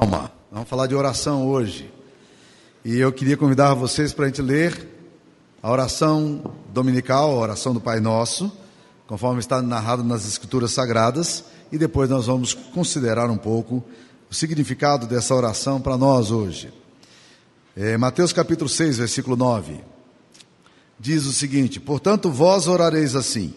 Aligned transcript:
Vamos 0.00 0.68
falar 0.68 0.86
de 0.86 0.94
oração 0.94 1.46
hoje. 1.46 1.90
E 2.84 2.98
eu 2.98 3.10
queria 3.12 3.36
convidar 3.36 3.72
vocês 3.72 4.12
para 4.12 4.26
a 4.26 4.28
gente 4.28 4.42
ler 4.42 4.88
a 5.62 5.70
oração 5.70 6.54
dominical, 6.72 7.30
a 7.30 7.40
oração 7.40 7.72
do 7.72 7.80
Pai 7.80 7.98
Nosso, 7.98 8.52
conforme 9.06 9.40
está 9.40 9.62
narrado 9.62 10.04
nas 10.04 10.26
Escrituras 10.26 10.72
Sagradas, 10.72 11.44
e 11.72 11.78
depois 11.78 12.10
nós 12.10 12.26
vamos 12.26 12.52
considerar 12.52 13.30
um 13.30 13.38
pouco 13.38 13.82
o 14.30 14.34
significado 14.34 15.06
dessa 15.06 15.34
oração 15.34 15.80
para 15.80 15.96
nós 15.96 16.30
hoje. 16.30 16.72
É, 17.74 17.96
Mateus 17.96 18.32
capítulo 18.32 18.68
6, 18.68 18.98
versículo 18.98 19.36
9, 19.36 19.80
diz 21.00 21.24
o 21.24 21.32
seguinte: 21.32 21.80
Portanto, 21.80 22.30
vós 22.30 22.68
orareis 22.68 23.16
assim. 23.16 23.54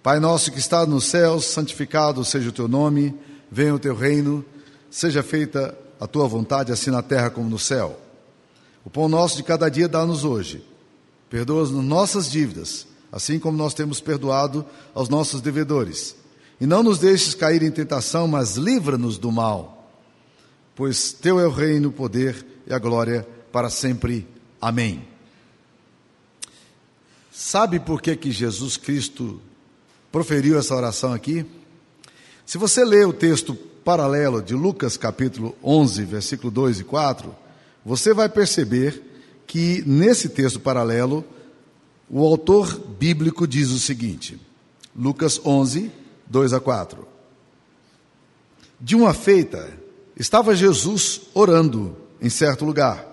Pai 0.00 0.20
nosso 0.20 0.52
que 0.52 0.58
está 0.58 0.86
nos 0.86 1.06
céus, 1.06 1.44
santificado 1.46 2.24
seja 2.24 2.50
o 2.50 2.52
teu 2.52 2.68
nome, 2.68 3.14
venha 3.50 3.74
o 3.74 3.78
teu 3.78 3.96
reino, 3.96 4.44
seja 4.90 5.22
feita 5.22 5.76
a 6.00 6.06
tua 6.06 6.26
vontade, 6.26 6.72
assim 6.72 6.90
na 6.90 7.02
terra 7.02 7.30
como 7.30 7.48
no 7.48 7.58
céu. 7.58 7.98
O 8.84 8.90
pão 8.90 9.08
nosso 9.08 9.36
de 9.36 9.42
cada 9.42 9.68
dia 9.68 9.88
dá-nos 9.88 10.24
hoje. 10.24 10.64
Perdoa-nos 11.28 11.84
nossas 11.84 12.30
dívidas, 12.30 12.86
assim 13.12 13.38
como 13.38 13.58
nós 13.58 13.74
temos 13.74 14.00
perdoado 14.00 14.64
aos 14.94 15.08
nossos 15.08 15.40
devedores. 15.40 16.16
E 16.60 16.66
não 16.66 16.82
nos 16.82 16.98
deixes 16.98 17.34
cair 17.34 17.62
em 17.62 17.70
tentação, 17.70 18.26
mas 18.26 18.56
livra-nos 18.56 19.18
do 19.18 19.30
mal. 19.30 19.92
Pois 20.74 21.12
teu 21.12 21.38
é 21.38 21.46
o 21.46 21.50
reino, 21.50 21.88
o 21.88 21.92
poder 21.92 22.46
e 22.66 22.72
a 22.72 22.78
glória 22.78 23.26
para 23.52 23.68
sempre. 23.68 24.26
Amém. 24.60 25.06
Sabe 27.30 27.78
por 27.78 28.00
que, 28.00 28.16
que 28.16 28.32
Jesus 28.32 28.76
Cristo 28.76 29.40
proferiu 30.10 30.58
essa 30.58 30.74
oração 30.74 31.12
aqui? 31.12 31.46
Se 32.46 32.58
você 32.58 32.84
ler 32.84 33.06
o 33.06 33.12
texto 33.12 33.56
paralelo 33.88 34.42
de 34.42 34.52
Lucas 34.52 34.98
capítulo 34.98 35.56
11, 35.64 36.04
versículo 36.04 36.50
2 36.50 36.80
e 36.80 36.84
4, 36.84 37.34
você 37.82 38.12
vai 38.12 38.28
perceber 38.28 39.02
que 39.46 39.82
nesse 39.86 40.28
texto 40.28 40.60
paralelo 40.60 41.24
o 42.10 42.22
autor 42.22 42.78
bíblico 42.98 43.48
diz 43.48 43.70
o 43.70 43.78
seguinte: 43.78 44.38
Lucas 44.94 45.40
11, 45.42 45.90
2 46.26 46.52
a 46.52 46.60
4. 46.60 47.08
De 48.78 48.94
uma 48.94 49.14
feita, 49.14 49.72
estava 50.14 50.54
Jesus 50.54 51.22
orando 51.32 51.96
em 52.20 52.28
certo 52.28 52.66
lugar. 52.66 53.06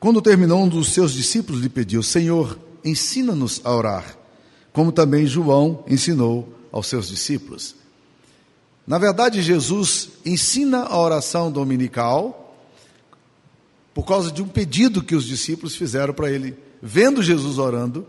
Quando 0.00 0.22
terminou, 0.22 0.62
um 0.62 0.68
dos 0.70 0.88
seus 0.88 1.12
discípulos 1.12 1.60
lhe 1.60 1.68
pediu: 1.68 2.02
Senhor, 2.02 2.58
ensina-nos 2.82 3.60
a 3.62 3.76
orar 3.76 4.16
como 4.72 4.90
também 4.90 5.26
João 5.26 5.84
ensinou 5.86 6.48
aos 6.70 6.86
seus 6.86 7.08
discípulos. 7.08 7.74
Na 8.88 8.96
verdade, 8.96 9.42
Jesus 9.42 10.08
ensina 10.24 10.84
a 10.84 10.98
oração 10.98 11.52
dominical 11.52 12.56
por 13.92 14.06
causa 14.06 14.32
de 14.32 14.42
um 14.42 14.48
pedido 14.48 15.02
que 15.02 15.14
os 15.14 15.26
discípulos 15.26 15.76
fizeram 15.76 16.14
para 16.14 16.30
ele, 16.30 16.56
vendo 16.80 17.22
Jesus 17.22 17.58
orando 17.58 18.06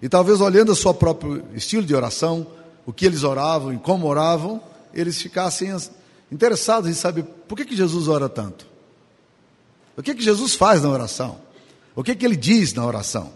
e 0.00 0.08
talvez 0.08 0.40
olhando 0.40 0.70
o 0.70 0.76
seu 0.76 0.94
próprio 0.94 1.42
estilo 1.52 1.82
de 1.82 1.96
oração, 1.96 2.46
o 2.86 2.92
que 2.92 3.04
eles 3.04 3.24
oravam 3.24 3.74
e 3.74 3.78
como 3.78 4.06
oravam, 4.06 4.62
eles 4.94 5.20
ficassem 5.20 5.76
interessados 6.30 6.88
em 6.88 6.94
saber 6.94 7.24
por 7.48 7.56
que, 7.56 7.64
que 7.64 7.74
Jesus 7.74 8.06
ora 8.06 8.28
tanto. 8.28 8.68
O 9.96 10.02
que, 10.02 10.14
que 10.14 10.22
Jesus 10.22 10.54
faz 10.54 10.80
na 10.80 10.90
oração? 10.90 11.40
O 11.96 12.04
que, 12.04 12.14
que 12.14 12.24
ele 12.24 12.36
diz 12.36 12.72
na 12.72 12.86
oração? 12.86 13.32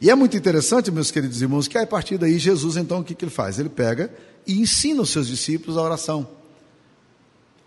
E 0.00 0.10
é 0.10 0.14
muito 0.16 0.36
interessante, 0.36 0.90
meus 0.90 1.12
queridos 1.12 1.40
irmãos, 1.40 1.68
que 1.68 1.78
a 1.78 1.86
partir 1.86 2.18
daí 2.18 2.36
Jesus, 2.36 2.76
então, 2.76 2.98
o 2.98 3.04
que, 3.04 3.14
que 3.14 3.24
ele 3.24 3.30
faz? 3.30 3.60
Ele 3.60 3.68
pega 3.68 4.12
e 4.46 4.60
ensina 4.60 5.02
os 5.02 5.10
seus 5.10 5.26
discípulos 5.28 5.76
a 5.76 5.82
oração. 5.82 6.26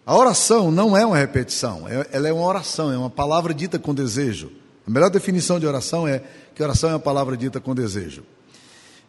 A 0.05 0.15
oração 0.17 0.71
não 0.71 0.97
é 0.97 1.05
uma 1.05 1.17
repetição, 1.17 1.87
é, 1.87 2.07
ela 2.11 2.27
é 2.27 2.33
uma 2.33 2.45
oração, 2.45 2.91
é 2.91 2.97
uma 2.97 3.09
palavra 3.09 3.53
dita 3.53 3.79
com 3.79 3.93
desejo. 3.93 4.51
A 4.85 4.91
melhor 4.91 5.09
definição 5.09 5.59
de 5.59 5.65
oração 5.65 6.07
é 6.07 6.21
que 6.53 6.61
oração 6.61 6.89
é 6.89 6.93
uma 6.93 6.99
palavra 6.99 7.37
dita 7.37 7.59
com 7.59 7.73
desejo. 7.73 8.23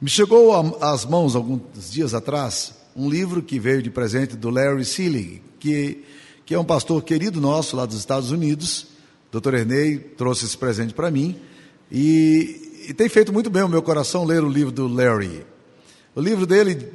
Me 0.00 0.08
chegou 0.08 0.52
às 0.80 1.04
mãos, 1.04 1.34
alguns 1.34 1.90
dias 1.90 2.14
atrás, 2.14 2.74
um 2.94 3.08
livro 3.08 3.42
que 3.42 3.58
veio 3.58 3.82
de 3.82 3.90
presente 3.90 4.36
do 4.36 4.50
Larry 4.50 4.84
Seelig, 4.84 5.42
que, 5.58 6.04
que 6.46 6.54
é 6.54 6.58
um 6.58 6.64
pastor 6.64 7.02
querido 7.02 7.40
nosso 7.40 7.76
lá 7.76 7.86
dos 7.86 7.96
Estados 7.96 8.30
Unidos. 8.30 8.86
Dr. 9.32 9.54
Ernei 9.54 9.98
trouxe 9.98 10.44
esse 10.44 10.56
presente 10.56 10.94
para 10.94 11.10
mim. 11.10 11.36
E 11.90 12.64
e 12.86 12.92
tem 12.92 13.08
feito 13.08 13.32
muito 13.32 13.48
bem 13.48 13.62
o 13.62 13.68
meu 13.68 13.82
coração 13.82 14.24
ler 14.24 14.44
o 14.44 14.48
livro 14.48 14.70
do 14.70 14.86
Larry. 14.86 15.44
O 16.14 16.20
livro 16.20 16.44
dele, 16.44 16.92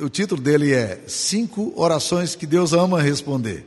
o 0.00 0.08
título 0.08 0.40
dele 0.40 0.72
é 0.72 1.00
Cinco 1.06 1.72
Orações 1.76 2.34
que 2.34 2.46
Deus 2.46 2.72
Ama 2.72 3.00
Responder. 3.00 3.64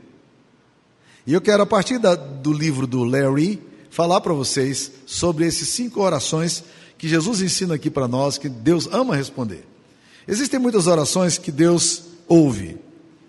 E 1.25 1.33
eu 1.33 1.41
quero, 1.41 1.63
a 1.63 1.65
partir 1.65 1.99
da, 1.99 2.15
do 2.15 2.51
livro 2.51 2.87
do 2.87 3.03
Larry, 3.03 3.61
falar 3.89 4.21
para 4.21 4.33
vocês 4.33 4.91
sobre 5.05 5.45
esses 5.45 5.69
cinco 5.69 6.01
orações 6.01 6.63
que 6.97 7.07
Jesus 7.07 7.41
ensina 7.41 7.75
aqui 7.75 7.89
para 7.89 8.07
nós, 8.07 8.37
que 8.37 8.49
Deus 8.49 8.87
ama 8.91 9.15
responder. 9.15 9.65
Existem 10.27 10.59
muitas 10.59 10.87
orações 10.87 11.37
que 11.37 11.51
Deus 11.51 12.03
ouve, 12.27 12.77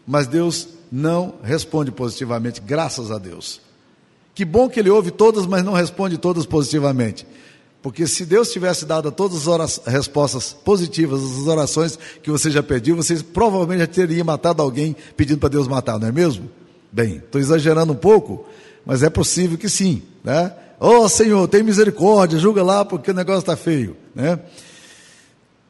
mas 0.06 0.26
Deus 0.26 0.69
não 0.90 1.34
responde 1.42 1.90
positivamente, 1.90 2.60
graças 2.60 3.10
a 3.10 3.19
Deus. 3.19 3.60
Que 4.34 4.44
bom 4.44 4.69
que 4.69 4.80
Ele 4.80 4.90
ouve 4.90 5.10
todas, 5.10 5.46
mas 5.46 5.64
não 5.64 5.72
responde 5.72 6.16
todas 6.16 6.46
positivamente. 6.46 7.26
Porque 7.82 8.06
se 8.06 8.25
Deus 8.25 8.53
tivesse 8.53 8.87
dado 8.87 9.10
todas 9.10 9.48
as 9.48 9.81
respostas 9.84 10.53
positivas 10.53 11.20
às 11.20 11.47
orações 11.48 11.98
que 12.22 12.31
você 12.31 12.50
já 12.50 12.62
pediu, 12.62 12.94
você 12.94 13.16
provavelmente 13.16 13.81
já 13.81 13.87
teria 13.88 14.22
matado 14.22 14.62
alguém 14.62 14.94
pedindo 15.16 15.38
para 15.38 15.48
Deus 15.48 15.66
matar, 15.66 15.98
não 15.98 16.06
é 16.06 16.12
mesmo? 16.12 16.48
Bem, 16.93 17.16
estou 17.16 17.41
exagerando 17.41 17.93
um 17.93 17.97
pouco, 17.97 18.47
mas 18.87 19.03
é 19.03 19.10
possível 19.10 19.59
que 19.59 19.69
sim, 19.69 20.03
né? 20.22 20.54
Oh 20.78 21.09
Senhor, 21.09 21.48
tem 21.48 21.62
misericórdia, 21.62 22.38
julga 22.38 22.62
lá 22.62 22.84
porque 22.84 23.10
o 23.10 23.15
negócio 23.15 23.41
está 23.41 23.56
feio, 23.56 23.97
né? 24.14 24.38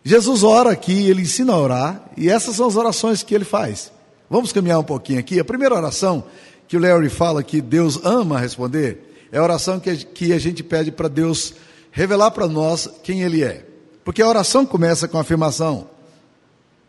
Jesus 0.05 0.43
ora 0.43 0.71
aqui, 0.71 1.09
ele 1.09 1.23
ensina 1.23 1.53
a 1.53 1.59
orar, 1.59 2.11
e 2.17 2.29
essas 2.29 2.56
são 2.56 2.67
as 2.67 2.77
orações 2.77 3.23
que 3.23 3.34
ele 3.34 3.44
faz. 3.44 3.93
Vamos 4.29 4.53
caminhar 4.53 4.79
um 4.79 4.84
pouquinho 4.84 5.21
aqui. 5.21 5.39
A 5.39 5.44
primeira 5.44 5.75
oração 5.75 6.25
que 6.67 6.77
o 6.77 6.81
Larry 6.81 7.09
fala 7.09 7.43
que 7.43 7.61
Deus 7.61 8.00
ama 8.03 8.39
responder 8.39 9.29
é 9.31 9.39
a 9.39 9.43
oração 9.43 9.79
que, 9.79 10.33
a 10.33 10.39
gente 10.39 10.62
pede 10.62 10.91
para 10.91 11.09
Deus 11.09 11.55
revelar 11.93 12.33
para 12.33 12.49
nós 12.49 12.89
quem 13.05 13.23
Ele 13.23 13.45
é. 13.45 13.65
Porque 14.05 14.21
a 14.21 14.29
oração 14.29 14.67
começa 14.67 15.07
com 15.07 15.19
a 15.19 15.21
afirmação: 15.21 15.87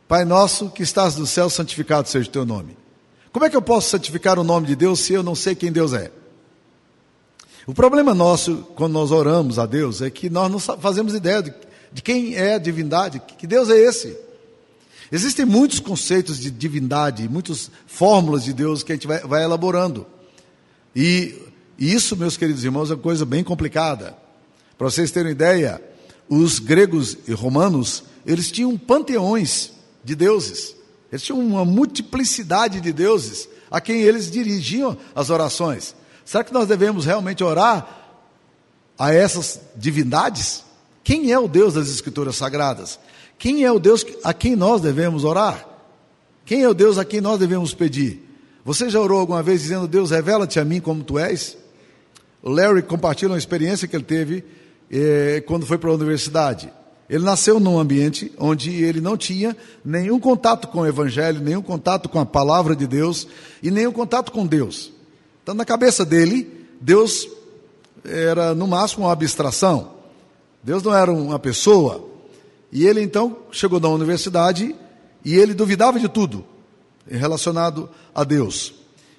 Pai 0.07 0.25
nosso 0.25 0.69
que 0.69 0.81
estás 0.81 1.15
no 1.15 1.27
céu, 1.27 1.49
santificado 1.49 2.09
seja 2.09 2.27
o 2.27 2.31
teu 2.31 2.45
nome. 2.45 2.75
Como 3.31 3.45
é 3.45 3.49
que 3.49 3.55
eu 3.55 3.61
posso 3.61 3.89
santificar 3.89 4.39
o 4.39 4.43
nome 4.43 4.67
de 4.67 4.75
Deus 4.75 4.99
se 4.99 5.13
eu 5.13 5.21
não 5.23 5.35
sei 5.35 5.53
quem 5.53 5.71
Deus 5.71 5.93
é? 5.93 6.11
O 7.65 7.73
problema 7.73 8.13
nosso, 8.13 8.57
quando 8.75 8.93
nós 8.93 9.11
oramos 9.11 9.57
a 9.57 9.65
Deus, 9.65 10.01
é 10.01 10.09
que 10.09 10.29
nós 10.29 10.51
não 10.51 10.59
fazemos 10.59 11.13
ideia 11.13 11.41
de, 11.41 12.01
quem 12.01 12.35
é 12.35 12.55
a 12.55 12.59
divindade, 12.59 13.21
que 13.37 13.47
Deus 13.47 13.69
é 13.69 13.77
esse. 13.77 14.17
Existem 15.11 15.45
muitos 15.45 15.79
conceitos 15.79 16.37
de 16.37 16.51
divindade, 16.51 17.29
muitas 17.29 17.71
fórmulas 17.87 18.43
de 18.43 18.51
Deus 18.51 18.83
que 18.83 18.91
a 18.91 18.95
gente 18.95 19.07
vai, 19.07 19.43
elaborando. 19.43 20.05
E 20.95 21.39
isso, 21.77 22.17
meus 22.17 22.35
queridos 22.35 22.63
irmãos, 22.65 22.91
é 22.91 22.95
uma 22.95 23.01
coisa 23.01 23.25
bem 23.25 23.43
complicada. 23.43 24.15
Para 24.77 24.89
vocês 24.89 25.11
terem 25.11 25.31
ideia, 25.31 25.81
os 26.27 26.59
gregos 26.59 27.17
e 27.27 27.33
romanos, 27.33 28.03
eles 28.25 28.51
tinham 28.51 28.77
panteões 28.77 29.71
de 30.03 30.15
deuses. 30.15 30.75
Eles 31.11 31.23
tinham 31.23 31.39
uma 31.39 31.63
multiplicidade 31.63 32.81
de 32.81 32.91
deuses 32.91 33.47
a 33.69 33.79
quem 33.79 34.01
eles 34.01 34.31
dirigiam 34.31 34.97
as 35.15 35.29
orações. 35.29 35.95
Será 36.25 36.43
que 36.43 36.53
nós 36.53 36.67
devemos 36.67 37.05
realmente 37.05 37.43
orar 37.43 38.17
a 38.97 39.13
essas 39.13 39.59
divindades? 39.75 40.63
Quem 41.03 41.31
é 41.31 41.37
o 41.37 41.47
Deus 41.47 41.73
das 41.73 41.89
Escrituras 41.89 42.35
Sagradas? 42.35 42.99
Quem 43.37 43.63
é 43.63 43.71
o 43.71 43.79
Deus 43.79 44.05
a 44.23 44.33
quem 44.33 44.55
nós 44.55 44.81
devemos 44.81 45.23
orar? 45.23 45.67
Quem 46.45 46.63
é 46.63 46.69
o 46.69 46.73
Deus 46.73 46.97
a 46.97 47.05
quem 47.05 47.21
nós 47.21 47.39
devemos 47.39 47.73
pedir? 47.73 48.21
Você 48.65 48.89
já 48.89 48.99
orou 48.99 49.19
alguma 49.19 49.43
vez 49.43 49.61
dizendo, 49.61 49.87
Deus, 49.87 50.11
revela-te 50.11 50.59
a 50.59 50.65
mim 50.65 50.79
como 50.79 51.03
tu 51.03 51.19
és? 51.19 51.57
O 52.41 52.49
Larry 52.49 52.81
compartilha 52.81 53.31
uma 53.31 53.37
experiência 53.37 53.87
que 53.87 53.95
ele 53.95 54.03
teve 54.03 54.43
quando 55.45 55.65
foi 55.65 55.77
para 55.77 55.89
a 55.89 55.93
universidade. 55.93 56.71
Ele 57.09 57.23
nasceu 57.23 57.59
num 57.59 57.77
ambiente 57.77 58.31
onde 58.37 58.83
ele 58.83 59.01
não 59.01 59.17
tinha 59.17 59.55
nenhum 59.83 60.19
contato 60.19 60.67
com 60.67 60.79
o 60.79 60.87
Evangelho, 60.87 61.41
nenhum 61.41 61.61
contato 61.61 62.09
com 62.09 62.19
a 62.19 62.25
palavra 62.25 62.75
de 62.75 62.87
Deus 62.87 63.27
e 63.61 63.69
nenhum 63.69 63.91
contato 63.91 64.31
com 64.31 64.47
Deus. 64.47 64.91
Então, 65.43 65.53
na 65.53 65.65
cabeça 65.65 66.05
dele, 66.05 66.49
Deus 66.79 67.27
era 68.05 68.55
no 68.55 68.67
máximo 68.67 69.05
uma 69.05 69.11
abstração. 69.11 69.93
Deus 70.63 70.81
não 70.81 70.95
era 70.95 71.11
uma 71.11 71.37
pessoa. 71.37 72.07
E 72.71 72.87
ele 72.87 73.01
então 73.01 73.37
chegou 73.51 73.79
na 73.79 73.89
universidade 73.89 74.75
e 75.23 75.35
ele 75.35 75.53
duvidava 75.53 75.99
de 75.99 76.07
tudo 76.09 76.43
relacionado 77.07 77.89
a 78.15 78.23
Deus. 78.23 78.73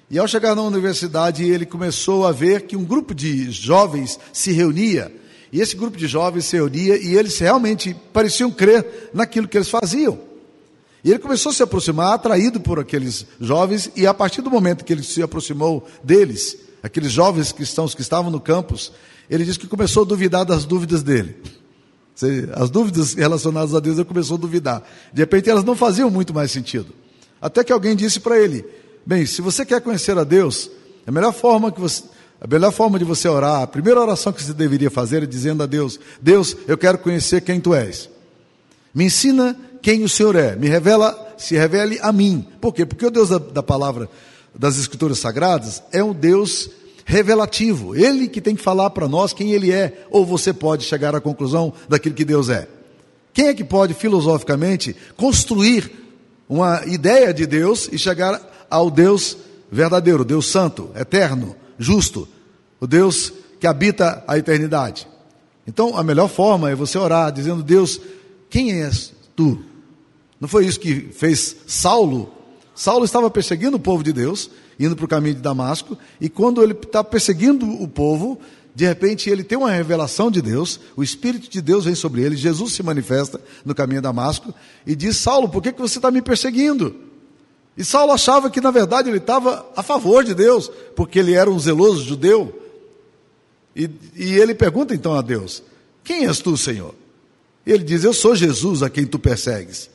E 0.09 0.19
ao 0.19 0.27
chegar 0.27 0.55
na 0.55 0.61
universidade, 0.61 1.43
ele 1.43 1.65
começou 1.65 2.27
a 2.27 2.31
ver 2.31 2.63
que 2.63 2.75
um 2.75 2.83
grupo 2.83 3.13
de 3.13 3.49
jovens 3.49 4.19
se 4.33 4.51
reunia 4.51 5.11
e 5.55 5.61
esse 5.61 5.73
grupo 5.73 5.95
de 5.95 6.05
jovens 6.05 6.43
se 6.43 6.57
reunia 6.57 6.97
e 6.97 7.15
eles 7.15 7.39
realmente 7.39 7.95
pareciam 8.11 8.51
crer 8.51 9.09
naquilo 9.13 9.47
que 9.47 9.57
eles 9.57 9.69
faziam. 9.69 10.19
E 11.01 11.09
ele 11.09 11.17
começou 11.19 11.49
a 11.49 11.53
se 11.53 11.63
aproximar, 11.63 12.13
atraído 12.13 12.59
por 12.59 12.77
aqueles 12.77 13.25
jovens, 13.39 13.89
e 13.95 14.05
a 14.05 14.13
partir 14.13 14.41
do 14.41 14.51
momento 14.51 14.83
que 14.83 14.91
ele 14.91 15.01
se 15.01 15.23
aproximou 15.23 15.87
deles, 16.03 16.57
aqueles 16.83 17.09
jovens 17.09 17.53
cristãos 17.53 17.95
que 17.95 18.01
estavam 18.01 18.29
no 18.29 18.41
campus, 18.41 18.91
ele 19.29 19.45
disse 19.45 19.57
que 19.57 19.65
começou 19.65 20.03
a 20.03 20.05
duvidar 20.05 20.43
das 20.43 20.65
dúvidas 20.65 21.01
dele. 21.01 21.37
As 22.53 22.69
dúvidas 22.69 23.13
relacionadas 23.13 23.73
a 23.73 23.79
Deus 23.79 23.95
ele 23.95 24.03
começou 24.03 24.35
a 24.35 24.39
duvidar. 24.41 24.83
De 25.13 25.21
repente 25.21 25.49
elas 25.49 25.63
não 25.63 25.73
faziam 25.73 26.09
muito 26.09 26.33
mais 26.33 26.51
sentido. 26.51 26.87
Até 27.41 27.63
que 27.63 27.71
alguém 27.71 27.95
disse 27.95 28.19
para 28.19 28.37
ele: 28.37 28.65
Bem, 29.05 29.25
se 29.25 29.41
você 29.41 29.65
quer 29.65 29.79
conhecer 29.79 30.17
a 30.17 30.25
Deus, 30.25 30.69
a 31.07 31.11
melhor 31.13 31.31
forma 31.31 31.71
que 31.71 31.79
você, 31.79 32.03
a 32.45 32.47
melhor 32.47 32.71
forma 32.71 32.99
de 32.99 33.03
você 33.03 33.27
orar, 33.27 33.63
a 33.63 33.65
primeira 33.65 33.99
oração 33.99 34.31
que 34.31 34.43
você 34.43 34.53
deveria 34.53 34.91
fazer 34.91 35.23
é 35.23 35.25
dizendo 35.25 35.63
a 35.63 35.65
Deus: 35.65 35.99
Deus, 36.21 36.55
eu 36.67 36.77
quero 36.77 36.99
conhecer 36.99 37.41
quem 37.41 37.59
tu 37.59 37.73
és. 37.73 38.07
Me 38.93 39.05
ensina 39.05 39.57
quem 39.81 40.03
o 40.03 40.09
Senhor 40.09 40.35
é. 40.35 40.55
Me 40.55 40.67
revela, 40.67 41.33
se 41.39 41.55
revele 41.55 41.97
a 42.03 42.11
mim. 42.11 42.45
Por 42.61 42.71
quê? 42.71 42.85
Porque 42.85 43.03
o 43.03 43.09
Deus 43.09 43.29
da, 43.29 43.39
da 43.39 43.63
palavra 43.63 44.07
das 44.53 44.77
Escrituras 44.77 45.17
Sagradas 45.17 45.81
é 45.91 46.03
um 46.03 46.13
Deus 46.13 46.69
revelativo. 47.03 47.95
Ele 47.95 48.27
que 48.27 48.39
tem 48.39 48.55
que 48.55 48.61
falar 48.61 48.91
para 48.91 49.07
nós 49.07 49.33
quem 49.33 49.51
ele 49.51 49.71
é. 49.71 50.05
Ou 50.11 50.23
você 50.23 50.53
pode 50.53 50.83
chegar 50.83 51.15
à 51.15 51.19
conclusão 51.19 51.73
daquilo 51.89 52.13
que 52.13 52.23
Deus 52.23 52.49
é. 52.49 52.67
Quem 53.33 53.47
é 53.47 53.55
que 53.55 53.63
pode, 53.63 53.95
filosoficamente, 53.95 54.95
construir 55.17 55.91
uma 56.47 56.83
ideia 56.85 57.33
de 57.33 57.47
Deus 57.47 57.89
e 57.91 57.97
chegar 57.97 58.67
ao 58.69 58.91
Deus 58.91 59.35
verdadeiro, 59.71 60.23
Deus 60.23 60.45
santo, 60.45 60.91
eterno, 60.95 61.55
justo, 61.79 62.27
o 62.79 62.87
Deus 62.87 63.31
que 63.59 63.67
habita 63.67 64.23
a 64.27 64.37
eternidade? 64.37 65.07
Então, 65.67 65.97
a 65.97 66.03
melhor 66.03 66.27
forma 66.27 66.69
é 66.69 66.75
você 66.75 66.97
orar 66.97 67.31
dizendo: 67.31 67.63
Deus, 67.63 67.99
quem 68.49 68.81
és 68.83 69.13
tu? 69.35 69.59
Não 70.39 70.47
foi 70.47 70.65
isso 70.65 70.79
que 70.79 71.09
fez 71.11 71.55
Saulo? 71.65 72.31
Saulo 72.75 73.05
estava 73.05 73.29
perseguindo 73.29 73.77
o 73.77 73.79
povo 73.79 74.03
de 74.03 74.11
Deus, 74.11 74.49
indo 74.79 74.95
para 74.95 75.05
o 75.05 75.07
caminho 75.07 75.35
de 75.35 75.41
Damasco, 75.41 75.97
e 76.19 76.27
quando 76.29 76.61
ele 76.61 76.73
está 76.73 77.03
perseguindo 77.03 77.65
o 77.65 77.87
povo, 77.87 78.39
de 78.75 78.85
repente 78.85 79.29
ele 79.29 79.43
tem 79.43 79.57
uma 79.57 79.71
revelação 79.71 80.29
de 80.29 80.41
Deus, 80.41 80.81
o 80.97 81.01
Espírito 81.01 81.49
de 81.49 81.61
Deus 81.61 81.85
vem 81.85 81.95
sobre 81.95 82.21
ele, 82.21 82.35
Jesus 82.35 82.73
se 82.73 82.83
manifesta 82.83 83.39
no 83.63 83.73
caminho 83.73 84.01
de 84.01 84.03
Damasco 84.03 84.53
e 84.85 84.95
diz: 84.95 85.15
Saulo, 85.15 85.47
por 85.47 85.63
que, 85.63 85.71
que 85.71 85.81
você 85.81 85.97
está 85.97 86.11
me 86.11 86.21
perseguindo? 86.21 86.93
E 87.77 87.83
Saulo 87.83 88.11
achava 88.11 88.49
que 88.49 88.61
na 88.61 88.71
verdade 88.71 89.09
ele 89.09 89.17
estava 89.17 89.65
a 89.75 89.81
favor 89.81 90.23
de 90.23 90.33
Deus, 90.33 90.69
porque 90.95 91.19
ele 91.19 91.33
era 91.33 91.49
um 91.49 91.59
zeloso 91.59 92.03
judeu. 92.03 92.61
E, 93.75 93.89
e 94.15 94.33
ele 94.35 94.55
pergunta 94.55 94.93
então 94.93 95.13
a 95.13 95.21
Deus: 95.21 95.61
Quem 96.03 96.25
és 96.25 96.39
tu, 96.39 96.55
Senhor? 96.55 96.95
ele 97.65 97.83
diz: 97.83 98.03
Eu 98.03 98.13
sou 98.13 98.35
Jesus 98.35 98.83
a 98.83 98.89
quem 98.89 99.05
tu 99.05 99.17
persegues. 99.17 99.89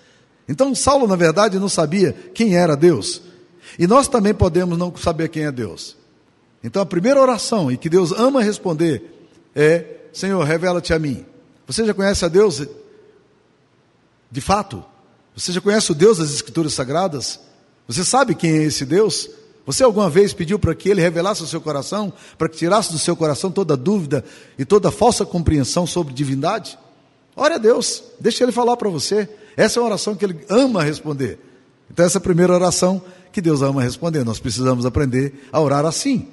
Então, 0.48 0.74
Saulo, 0.74 1.06
na 1.06 1.16
verdade, 1.16 1.58
não 1.58 1.68
sabia 1.68 2.12
quem 2.34 2.56
era 2.56 2.76
Deus. 2.76 3.22
E 3.78 3.86
nós 3.86 4.08
também 4.08 4.34
podemos 4.34 4.76
não 4.76 4.94
saber 4.96 5.28
quem 5.28 5.44
é 5.44 5.52
Deus. 5.52 5.96
Então, 6.62 6.82
a 6.82 6.86
primeira 6.86 7.20
oração, 7.20 7.70
e 7.70 7.76
que 7.76 7.88
Deus 7.88 8.10
ama 8.12 8.42
responder, 8.42 9.28
é: 9.54 9.84
Senhor, 10.12 10.42
revela-te 10.42 10.92
a 10.92 10.98
mim. 10.98 11.24
Você 11.66 11.86
já 11.86 11.94
conhece 11.94 12.24
a 12.24 12.28
Deus 12.28 12.66
de 14.30 14.40
fato? 14.40 14.84
Você 15.36 15.52
já 15.52 15.60
conhece 15.60 15.92
o 15.92 15.94
Deus 15.94 16.18
das 16.18 16.30
Escrituras 16.34 16.74
Sagradas? 16.74 17.38
Você 17.86 18.04
sabe 18.04 18.34
quem 18.34 18.50
é 18.50 18.62
esse 18.64 18.84
Deus? 18.84 19.30
Você 19.70 19.84
alguma 19.84 20.10
vez 20.10 20.32
pediu 20.32 20.58
para 20.58 20.74
que 20.74 20.88
ele 20.88 21.00
revelasse 21.00 21.44
o 21.44 21.46
seu 21.46 21.60
coração, 21.60 22.12
para 22.36 22.48
que 22.48 22.56
tirasse 22.56 22.90
do 22.90 22.98
seu 22.98 23.14
coração 23.14 23.52
toda 23.52 23.76
dúvida 23.76 24.24
e 24.58 24.64
toda 24.64 24.90
falsa 24.90 25.24
compreensão 25.24 25.86
sobre 25.86 26.12
divindade? 26.12 26.76
Ore 27.36 27.54
a 27.54 27.56
Deus, 27.56 28.02
deixe 28.18 28.42
Ele 28.42 28.50
falar 28.50 28.76
para 28.76 28.88
você. 28.88 29.28
Essa 29.56 29.78
é 29.78 29.80
uma 29.80 29.90
oração 29.90 30.16
que 30.16 30.24
Ele 30.24 30.44
ama 30.48 30.82
responder. 30.82 31.38
Então, 31.88 32.04
essa 32.04 32.16
é 32.16 32.20
a 32.20 32.20
primeira 32.20 32.52
oração 32.52 33.00
que 33.30 33.40
Deus 33.40 33.62
ama 33.62 33.80
responder. 33.80 34.24
Nós 34.24 34.40
precisamos 34.40 34.84
aprender 34.84 35.48
a 35.52 35.60
orar 35.60 35.86
assim. 35.86 36.26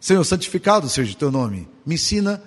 Senhor, 0.00 0.24
santificado 0.24 0.88
seja 0.88 1.12
o 1.12 1.16
teu 1.16 1.30
nome. 1.30 1.68
Me 1.84 1.96
ensina 1.96 2.42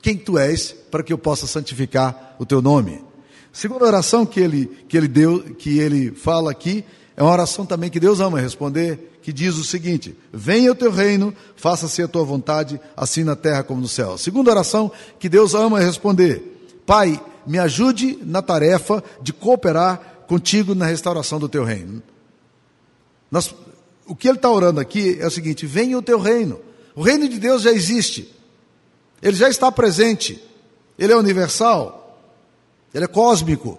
quem 0.00 0.16
tu 0.16 0.38
és 0.38 0.74
para 0.90 1.02
que 1.02 1.12
eu 1.12 1.18
possa 1.18 1.46
santificar 1.46 2.36
o 2.38 2.46
teu 2.46 2.62
nome. 2.62 3.04
Segunda 3.52 3.84
oração 3.84 4.24
que 4.24 4.40
ele, 4.40 4.64
que 4.88 4.96
ele 4.96 5.08
deu, 5.08 5.40
que 5.42 5.78
ele 5.78 6.10
fala 6.10 6.50
aqui, 6.50 6.86
é 7.14 7.22
uma 7.22 7.32
oração 7.32 7.66
também 7.66 7.90
que 7.90 8.00
Deus 8.00 8.18
ama 8.18 8.40
responder, 8.40 9.10
que 9.24 9.32
diz 9.32 9.56
o 9.56 9.64
seguinte: 9.64 10.14
Venha 10.30 10.70
o 10.70 10.74
teu 10.74 10.90
reino, 10.90 11.34
faça-se 11.56 12.02
a 12.02 12.06
tua 12.06 12.22
vontade, 12.22 12.78
assim 12.94 13.24
na 13.24 13.34
terra 13.34 13.62
como 13.62 13.80
no 13.80 13.88
céu. 13.88 14.18
Segunda 14.18 14.50
oração 14.50 14.92
que 15.18 15.30
Deus 15.30 15.54
ama 15.54 15.80
responder: 15.80 16.42
Pai, 16.84 17.18
me 17.46 17.58
ajude 17.58 18.18
na 18.22 18.42
tarefa 18.42 19.02
de 19.22 19.32
cooperar 19.32 20.24
contigo 20.28 20.74
na 20.74 20.84
restauração 20.84 21.38
do 21.38 21.48
teu 21.48 21.64
reino. 21.64 22.02
Nós, 23.30 23.54
o 24.06 24.14
que 24.14 24.28
ele 24.28 24.36
está 24.36 24.50
orando 24.50 24.78
aqui 24.78 25.16
é 25.18 25.26
o 25.26 25.30
seguinte: 25.30 25.64
venha 25.64 25.96
o 25.96 26.02
teu 26.02 26.20
reino. 26.20 26.60
O 26.94 27.00
reino 27.00 27.26
de 27.26 27.38
Deus 27.38 27.62
já 27.62 27.72
existe, 27.72 28.30
ele 29.22 29.36
já 29.36 29.48
está 29.48 29.72
presente, 29.72 30.38
ele 30.98 31.14
é 31.14 31.16
universal, 31.16 32.20
ele 32.92 33.06
é 33.06 33.08
cósmico. 33.08 33.78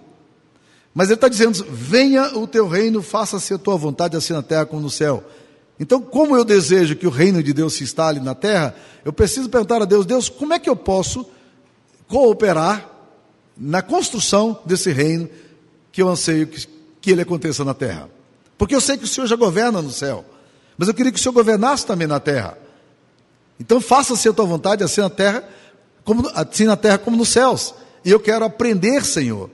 Mas 0.96 1.08
ele 1.08 1.16
está 1.16 1.28
dizendo: 1.28 1.62
venha 1.70 2.38
o 2.38 2.46
teu 2.46 2.66
reino, 2.66 3.02
faça-se 3.02 3.52
a 3.52 3.58
tua 3.58 3.76
vontade, 3.76 4.16
assim 4.16 4.32
na 4.32 4.42
terra 4.42 4.64
como 4.64 4.80
no 4.80 4.88
céu. 4.88 5.22
Então, 5.78 6.00
como 6.00 6.34
eu 6.34 6.42
desejo 6.42 6.96
que 6.96 7.06
o 7.06 7.10
reino 7.10 7.42
de 7.42 7.52
Deus 7.52 7.74
se 7.74 7.84
instale 7.84 8.18
na 8.18 8.34
terra, 8.34 8.74
eu 9.04 9.12
preciso 9.12 9.50
perguntar 9.50 9.82
a 9.82 9.84
Deus: 9.84 10.06
Deus, 10.06 10.30
como 10.30 10.54
é 10.54 10.58
que 10.58 10.70
eu 10.70 10.74
posso 10.74 11.26
cooperar 12.08 12.90
na 13.54 13.82
construção 13.82 14.58
desse 14.64 14.90
reino 14.90 15.28
que 15.92 16.00
eu 16.00 16.08
anseio 16.08 16.46
que, 16.46 16.66
que 16.98 17.10
ele 17.10 17.20
aconteça 17.20 17.62
na 17.62 17.74
terra. 17.74 18.08
Porque 18.56 18.74
eu 18.74 18.80
sei 18.80 18.96
que 18.96 19.04
o 19.04 19.08
Senhor 19.08 19.26
já 19.26 19.36
governa 19.36 19.82
no 19.82 19.90
céu, 19.90 20.24
mas 20.78 20.88
eu 20.88 20.94
queria 20.94 21.12
que 21.12 21.18
o 21.18 21.22
Senhor 21.22 21.34
governasse 21.34 21.84
também 21.84 22.06
na 22.08 22.18
terra. 22.18 22.56
Então 23.60 23.82
faça-se 23.82 24.26
a 24.30 24.32
tua 24.32 24.46
vontade, 24.46 24.82
assim 24.82 25.02
na 25.02 25.10
terra, 25.10 25.44
como, 26.04 26.26
assim 26.34 26.64
na 26.64 26.76
terra 26.76 26.96
como 26.96 27.18
nos 27.18 27.28
céus. 27.28 27.74
E 28.02 28.10
eu 28.10 28.18
quero 28.18 28.46
aprender, 28.46 29.04
Senhor, 29.04 29.50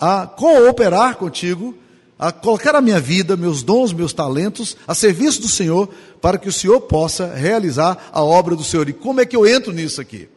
a 0.00 0.26
cooperar 0.26 1.16
contigo, 1.16 1.74
a 2.18 2.32
colocar 2.32 2.74
a 2.74 2.80
minha 2.80 3.00
vida, 3.00 3.36
meus 3.36 3.62
dons, 3.62 3.92
meus 3.92 4.12
talentos 4.12 4.76
a 4.86 4.94
serviço 4.94 5.42
do 5.42 5.48
Senhor, 5.48 5.88
para 6.20 6.38
que 6.38 6.48
o 6.48 6.52
Senhor 6.52 6.80
possa 6.82 7.34
realizar 7.34 8.10
a 8.12 8.22
obra 8.22 8.56
do 8.56 8.64
Senhor. 8.64 8.88
E 8.88 8.92
como 8.92 9.20
é 9.20 9.26
que 9.26 9.36
eu 9.36 9.46
entro 9.46 9.72
nisso 9.72 10.00
aqui? 10.00 10.28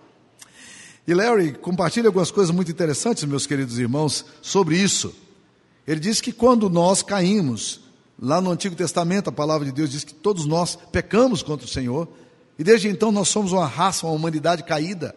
E 1.07 1.13
Larry 1.13 1.53
compartilha 1.53 2.07
algumas 2.07 2.29
coisas 2.29 2.53
muito 2.53 2.69
interessantes, 2.69 3.23
meus 3.23 3.47
queridos 3.47 3.79
irmãos, 3.79 4.25
sobre 4.41 4.77
isso. 4.77 5.13
Ele 5.87 5.99
diz 5.99 6.21
que 6.21 6.31
quando 6.31 6.69
nós 6.69 7.01
caímos, 7.01 7.79
lá 8.21 8.39
no 8.39 8.51
Antigo 8.51 8.75
Testamento, 8.75 9.29
a 9.29 9.31
palavra 9.31 9.65
de 9.65 9.71
Deus 9.71 9.89
diz 9.89 10.03
que 10.03 10.13
todos 10.13 10.45
nós 10.45 10.77
pecamos 10.91 11.41
contra 11.41 11.65
o 11.65 11.69
Senhor, 11.69 12.07
e 12.59 12.63
desde 12.63 12.89
então 12.89 13.11
nós 13.11 13.29
somos 13.29 13.53
uma 13.53 13.65
raça, 13.65 14.05
uma 14.05 14.13
humanidade 14.13 14.63
caída. 14.63 15.15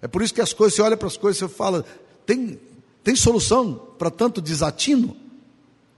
É 0.00 0.08
por 0.08 0.22
isso 0.22 0.32
que 0.32 0.40
as 0.40 0.52
coisas, 0.52 0.76
você 0.76 0.82
olha 0.82 0.96
para 0.96 1.08
as 1.08 1.16
coisas 1.16 1.42
e 1.42 1.52
fala, 1.52 1.84
tem, 2.24 2.58
tem 3.04 3.14
solução 3.14 3.74
para 3.98 4.10
tanto 4.10 4.40
desatino? 4.40 5.16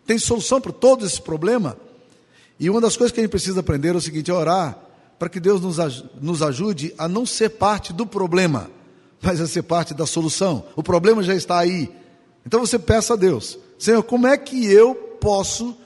Tem 0.05 0.19
solução 0.19 0.61
para 0.61 0.73
todo 0.73 1.07
esse 1.07 1.23
problema? 1.23 1.79
E 2.61 2.69
uma 2.69 2.81
das 2.81 2.97
coisas 2.97 3.13
que 3.13 3.21
a 3.21 3.23
gente 3.23 3.31
precisa 3.31 3.61
aprender 3.61 3.95
é 3.95 3.97
o 3.97 4.01
seguinte: 4.01 4.31
é 4.31 4.35
orar 4.35 4.79
para 5.19 5.29
que 5.29 5.41
Deus 5.41 5.61
nos, 5.63 6.05
nos 6.21 6.43
ajude 6.43 6.93
a 6.99 7.09
não 7.09 7.25
ser 7.25 7.51
parte 7.51 7.93
do 7.93 8.07
problema 8.07 8.71
mas 9.27 9.41
a 9.41 9.47
ser 9.47 9.63
parte 9.63 9.95
da 9.95 10.07
solução. 10.07 10.65
O 10.75 10.83
problema 10.83 11.23
já 11.23 11.35
está 11.35 11.59
aí. 11.59 11.91
Então 12.47 12.61
você 12.61 12.79
peça 12.79 13.15
a 13.15 13.17
Deus: 13.17 13.59
Senhor, 13.79 14.03
como 14.03 14.27
é 14.27 14.37
que 14.37 14.67
eu 14.67 14.95
posso 14.95 15.77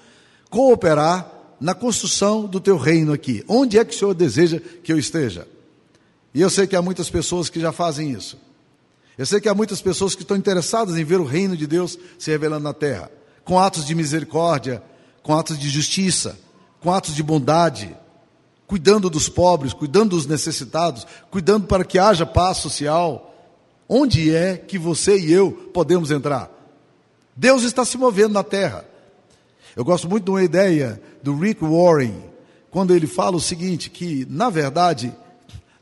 cooperar 0.49 1.31
na 1.61 1.75
construção 1.75 2.47
do 2.47 2.61
teu 2.61 2.77
reino 2.77 3.13
aqui? 3.13 3.45
Onde 3.49 3.79
é 3.79 3.85
que 3.85 3.95
o 3.95 3.99
Senhor 3.99 4.15
deseja 4.15 4.61
que 4.83 4.93
eu 4.93 4.99
esteja? 4.99 5.49
E 6.35 6.41
eu 6.41 6.51
sei 6.51 6.67
que 6.67 6.77
há 6.77 6.83
muitas 6.83 7.11
pessoas 7.11 7.49
que 7.49 7.59
já 7.59 7.73
fazem 7.73 8.11
isso. 8.11 8.39
Eu 9.21 9.27
sei 9.27 9.39
que 9.39 9.51
há 9.51 9.55
muitas 9.55 9.83
pessoas 9.83 10.15
que 10.15 10.23
estão 10.23 10.35
interessadas 10.35 10.97
em 10.97 11.05
ver 11.05 11.21
o 11.21 11.27
reino 11.27 11.55
de 11.55 11.67
Deus 11.67 11.99
se 12.19 12.31
revelando 12.31 12.65
na 12.65 12.73
terra, 12.73 13.11
com 13.45 13.59
atos 13.59 13.85
de 13.85 13.95
misericórdia, 13.95 14.83
com 15.23 15.35
atos 15.35 15.59
de 15.59 15.69
justiça, 15.69 16.39
com 16.81 16.91
atos 16.91 17.15
de 17.15 17.23
bondade, 17.23 17.95
cuidando 18.67 19.11
dos 19.11 19.29
pobres, 19.29 19.75
cuidando 19.75 20.17
dos 20.17 20.25
necessitados, 20.25 21.07
cuidando 21.31 21.67
para 21.67 21.85
que 21.85 21.99
haja 21.99 22.25
paz 22.25 22.57
social. 22.57 23.35
Onde 23.87 24.35
é 24.35 24.57
que 24.57 24.79
você 24.79 25.19
e 25.19 25.31
eu 25.31 25.53
podemos 25.53 26.11
entrar? 26.11 26.51
Deus 27.37 27.63
está 27.63 27.85
se 27.85 27.99
movendo 27.99 28.33
na 28.33 28.43
terra. 28.43 28.87
Eu 29.77 29.85
gosto 29.85 30.09
muito 30.09 30.25
de 30.25 30.31
uma 30.31 30.43
ideia 30.43 30.99
do 31.23 31.37
Rick 31.37 31.63
Warren, 31.63 32.25
quando 32.71 32.95
ele 32.95 33.07
fala 33.07 33.37
o 33.37 33.41
seguinte: 33.41 33.91
que, 33.91 34.27
na 34.31 34.49
verdade, 34.49 35.15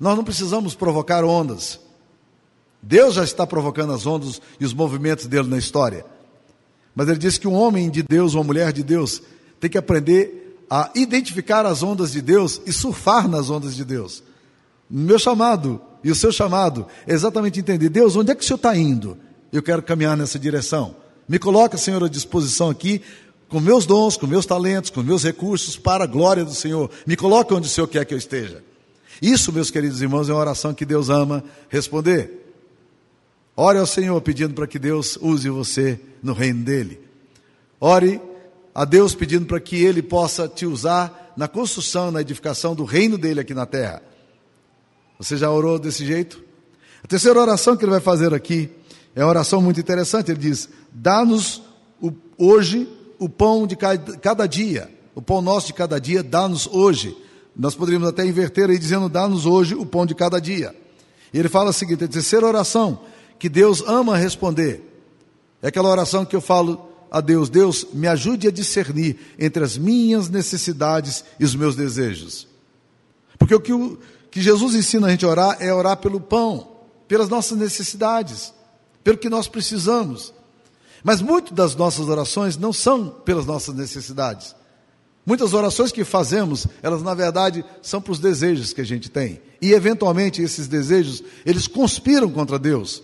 nós 0.01 0.17
não 0.17 0.25
precisamos 0.25 0.75
provocar 0.75 1.25
ondas. 1.25 1.87
Deus 2.83 3.15
já 3.15 3.25
está 3.25 3.47
provocando 3.47 3.93
as 3.93 4.07
ondas 4.07 4.41
e 4.59 4.65
os 4.65 4.73
movimentos 4.73 5.27
dele 5.27 5.49
na 5.49 5.59
história. 5.59 6.05
Mas 6.95 7.09
ele 7.09 7.19
diz 7.19 7.39
que 7.39 7.49
um 7.49 7.55
homem 7.55 7.91
de 7.91 8.03
Deus, 8.03 8.35
uma 8.35 8.45
mulher 8.45 8.73
de 8.73 8.83
Deus, 8.83 9.23
tem 9.61 9.71
que 9.71 9.79
aprender 9.79 10.65
a 10.71 10.91
identificar 10.95 11.65
as 11.65 11.83
ondas 11.83 12.13
de 12.13 12.21
Deus 12.21 12.61
e 12.67 12.73
surfar 12.73 13.29
nas 13.29 13.51
ondas 13.51 13.75
de 13.75 13.85
Deus. 13.85 14.23
Meu 14.89 15.19
chamado 15.19 15.81
e 16.03 16.11
o 16.11 16.15
seu 16.15 16.33
chamado 16.33 16.87
é 17.07 17.13
exatamente 17.13 17.61
entender: 17.61 17.89
Deus, 17.89 18.17
onde 18.17 18.31
é 18.31 18.35
que 18.35 18.43
o 18.43 18.47
Senhor 18.47 18.57
está 18.57 18.77
indo? 18.77 19.17
Eu 19.53 19.63
quero 19.63 19.83
caminhar 19.83 20.17
nessa 20.17 20.39
direção. 20.39 20.97
Me 21.29 21.39
coloca, 21.39 21.77
Senhor, 21.77 22.03
à 22.03 22.09
disposição 22.09 22.71
aqui 22.71 23.03
com 23.49 23.61
meus 23.61 23.87
dons, 23.87 24.17
com 24.17 24.27
meus 24.27 24.45
talentos, 24.45 24.91
com 24.91 25.03
meus 25.03 25.25
recursos 25.25 25.77
para 25.77 26.05
a 26.05 26.07
glória 26.07 26.45
do 26.45 26.55
Senhor. 26.55 26.91
Me 27.07 27.17
coloque 27.17 27.53
onde 27.55 27.67
o 27.67 27.71
Senhor 27.71 27.87
quer 27.87 28.05
que 28.05 28.15
eu 28.15 28.19
esteja. 28.19 28.63
Isso, 29.21 29.53
meus 29.53 29.71
queridos 29.71 30.01
irmãos, 30.03 30.29
é 30.29 30.33
uma 30.33 30.41
oração 30.41 30.75
que 30.75 30.85
Deus 30.85 31.09
ama 31.09 31.43
responder. 31.69 32.48
Ore 33.61 33.77
ao 33.77 33.87
Senhor 33.89 34.21
pedindo 34.21 34.55
para 34.55 34.69
que 34.69 34.79
Deus 34.79 35.19
use 35.21 35.51
você 35.51 35.99
no 36.23 36.33
reino 36.33 36.63
dele. 36.63 37.01
Ore 37.81 38.21
a 38.73 38.85
Deus 38.85 39.17
pedindo 39.17 39.47
para 39.47 39.59
que 39.59 39.83
ele 39.83 40.01
possa 40.01 40.47
te 40.47 40.65
usar 40.65 41.33
na 41.37 41.49
construção, 41.49 42.13
na 42.13 42.21
edificação 42.21 42.73
do 42.73 42.85
reino 42.85 43.19
dele 43.19 43.41
aqui 43.41 43.53
na 43.55 43.67
terra. 43.67 44.01
Você 45.19 45.37
já 45.37 45.51
orou 45.51 45.77
desse 45.77 46.07
jeito? 46.07 46.41
A 47.03 47.09
terceira 47.09 47.41
oração 47.41 47.77
que 47.77 47.85
ele 47.85 47.91
vai 47.91 48.01
fazer 48.01 48.33
aqui 48.33 48.71
é 49.13 49.25
uma 49.25 49.31
oração 49.31 49.61
muito 49.61 49.81
interessante. 49.81 50.31
Ele 50.31 50.39
diz: 50.39 50.69
Dá-nos 50.93 51.61
hoje 52.39 52.89
o 53.19 53.29
pão 53.29 53.67
de 53.67 53.75
cada 53.75 54.47
dia, 54.47 54.89
o 55.17 55.21
pão 55.21 55.43
nosso 55.43 55.67
de 55.67 55.73
cada 55.73 55.99
dia, 55.99 56.23
dá-nos 56.23 56.69
hoje. 56.69 57.17
Nós 57.57 57.75
poderíamos 57.75 58.09
até 58.09 58.25
inverter 58.25 58.71
aí 58.71 58.79
dizendo: 58.79 59.09
Dá-nos 59.09 59.47
hoje 59.47 59.75
o 59.75 59.85
pão 59.85 60.07
de 60.07 60.15
cada 60.15 60.41
dia. 60.41 60.73
E 61.35 61.41
ele 61.41 61.49
fala 61.49 61.71
o 61.71 61.73
seguinte: 61.73 62.05
a 62.05 62.09
terceira 62.09 62.47
oração 62.47 63.01
que 63.39 63.49
Deus 63.49 63.83
ama 63.87 64.17
responder 64.17 64.89
é 65.63 65.69
aquela 65.69 65.89
oração 65.89 66.25
que 66.25 66.37
eu 66.37 66.41
falo 66.41 66.89
a 67.11 67.21
Deus: 67.21 67.49
Deus, 67.49 67.87
me 67.93 68.07
ajude 68.07 68.49
a 68.49 68.53
discernir 68.53 69.19
entre 69.39 69.63
as 69.65 69.77
minhas 69.77 70.29
necessidades 70.29 71.25
e 71.39 71.45
os 71.45 71.55
meus 71.55 71.75
desejos. 71.75 72.47
Porque 73.39 73.55
o 73.55 73.61
que, 73.61 73.73
o, 73.73 73.99
que 74.31 74.41
Jesus 74.41 74.75
ensina 74.75 75.07
a 75.07 75.11
gente 75.11 75.25
a 75.25 75.29
orar 75.29 75.57
é 75.61 75.73
orar 75.73 75.97
pelo 75.97 76.21
pão, 76.21 76.69
pelas 77.07 77.29
nossas 77.29 77.59
necessidades, 77.59 78.53
pelo 79.03 79.19
que 79.19 79.29
nós 79.29 79.49
precisamos. 79.49 80.33
Mas 81.03 81.23
muitas 81.23 81.53
das 81.53 81.77
nossas 81.77 82.09
orações 82.09 82.57
não 82.57 82.73
são 82.73 83.09
pelas 83.09 83.47
nossas 83.47 83.75
necessidades. 83.75 84.55
Muitas 85.25 85.53
orações 85.53 85.93
que 85.93 86.05
fazemos, 86.05 86.67
elas 86.83 87.03
na 87.03 87.15
verdade 87.15 87.65
são 87.83 88.01
para 88.01 88.13
os 88.13 88.19
desejos 88.19 88.73
que 88.73 88.81
a 88.81 88.85
gente 88.85 89.11
tem. 89.11 89.41
E 89.61 89.73
eventualmente 89.73 90.43
esses 90.43 90.67
desejos, 90.67 91.23
eles 91.45 91.67
conspiram 91.69 92.31
contra 92.31 92.59
Deus. 92.59 93.03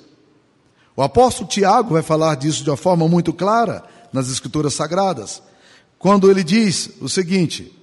O 0.97 1.03
apóstolo 1.03 1.49
Tiago 1.49 1.95
vai 1.95 2.03
falar 2.03 2.37
disso 2.37 2.63
de 2.63 2.71
uma 2.71 2.77
forma 2.77 3.09
muito 3.09 3.33
clara 3.33 3.83
nas 4.13 4.29
escrituras 4.29 4.75
sagradas, 4.75 5.43
quando 5.99 6.31
ele 6.31 6.45
diz 6.45 6.91
o 7.01 7.09
seguinte: 7.09 7.77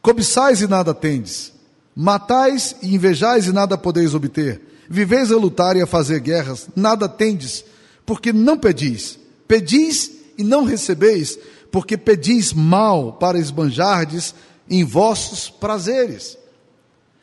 Cobiçais 0.00 0.62
e 0.62 0.66
nada 0.66 0.94
tendes, 0.94 1.52
matais 1.94 2.74
e 2.82 2.94
invejais 2.94 3.46
e 3.46 3.52
nada 3.52 3.76
podeis 3.76 4.14
obter, 4.14 4.62
viveis 4.88 5.30
a 5.30 5.36
lutar 5.36 5.76
e 5.76 5.82
a 5.82 5.86
fazer 5.86 6.20
guerras, 6.20 6.68
nada 6.74 7.08
tendes, 7.08 7.64
porque 8.06 8.32
não 8.32 8.56
pedis. 8.58 9.18
Pedis 9.46 10.10
e 10.38 10.42
não 10.42 10.64
recebeis, 10.64 11.38
porque 11.70 11.98
pedis 11.98 12.54
mal 12.54 13.12
para 13.12 13.38
esbanjardes 13.38 14.34
em 14.68 14.82
vossos 14.84 15.50
prazeres. 15.50 16.38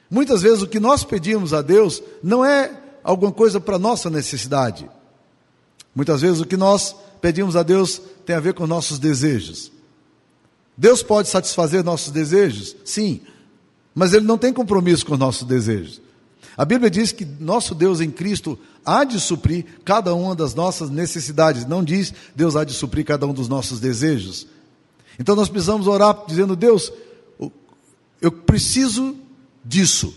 Muitas 0.10 0.44
vezes 0.44 0.62
o 0.62 0.68
que 0.68 0.80
nós 0.80 1.04
pedimos 1.04 1.54
a 1.54 1.63
Deus 1.63 2.04
não 2.22 2.46
é 2.46 2.72
alguma 3.04 3.32
coisa 3.32 3.60
para 3.60 3.80
nossa 3.80 4.10
necessidade. 4.10 4.89
Muitas 6.00 6.22
vezes 6.22 6.39
o 6.39 6.46
que 6.46 6.56
nós 6.56 6.96
pedimos 7.20 7.58
a 7.58 7.62
Deus 7.62 8.01
tem 8.25 8.34
a 8.34 8.39
ver 8.39 8.53
com 8.53 8.65
nossos 8.65 9.00
desejos. 9.00 9.70
Deus 10.77 11.03
pode 11.03 11.27
satisfazer 11.27 11.84
nossos 11.84 12.10
desejos? 12.10 12.74
Sim, 12.86 13.20
mas 13.94 14.13
Ele 14.13 14.25
não 14.25 14.38
tem 14.38 14.53
compromisso 14.53 15.06
com 15.06 15.18
nossos 15.18 15.46
desejos. 15.46 16.01
A 16.56 16.63
Bíblia 16.63 16.89
diz 16.89 17.12
que 17.12 17.25
nosso 17.25 17.75
Deus 17.75 18.00
em 18.00 18.10
Cristo 18.10 18.58
há 18.86 19.03
de 19.03 19.20
suprir 19.20 19.65
cada 19.84 20.15
uma 20.15 20.34
das 20.34 20.56
nossas 20.56 20.89
necessidades. 20.89 21.65
Não 21.65 21.84
diz 21.84 22.13
Deus 22.34 22.56
há 22.56 22.63
de 22.63 22.74
suprir 22.74 23.03
cada 23.03 23.27
um 23.27 23.34
dos 23.34 23.50
nossos 23.50 23.82
desejos. 23.82 24.48
Então 25.20 25.36
nós 25.36 25.50
precisamos 25.50 25.86
orar 25.86 26.24
dizendo: 26.25 26.56
Deus, 26.56 26.94
eu 28.22 28.32
preciso 28.32 29.18
disso. 29.65 30.15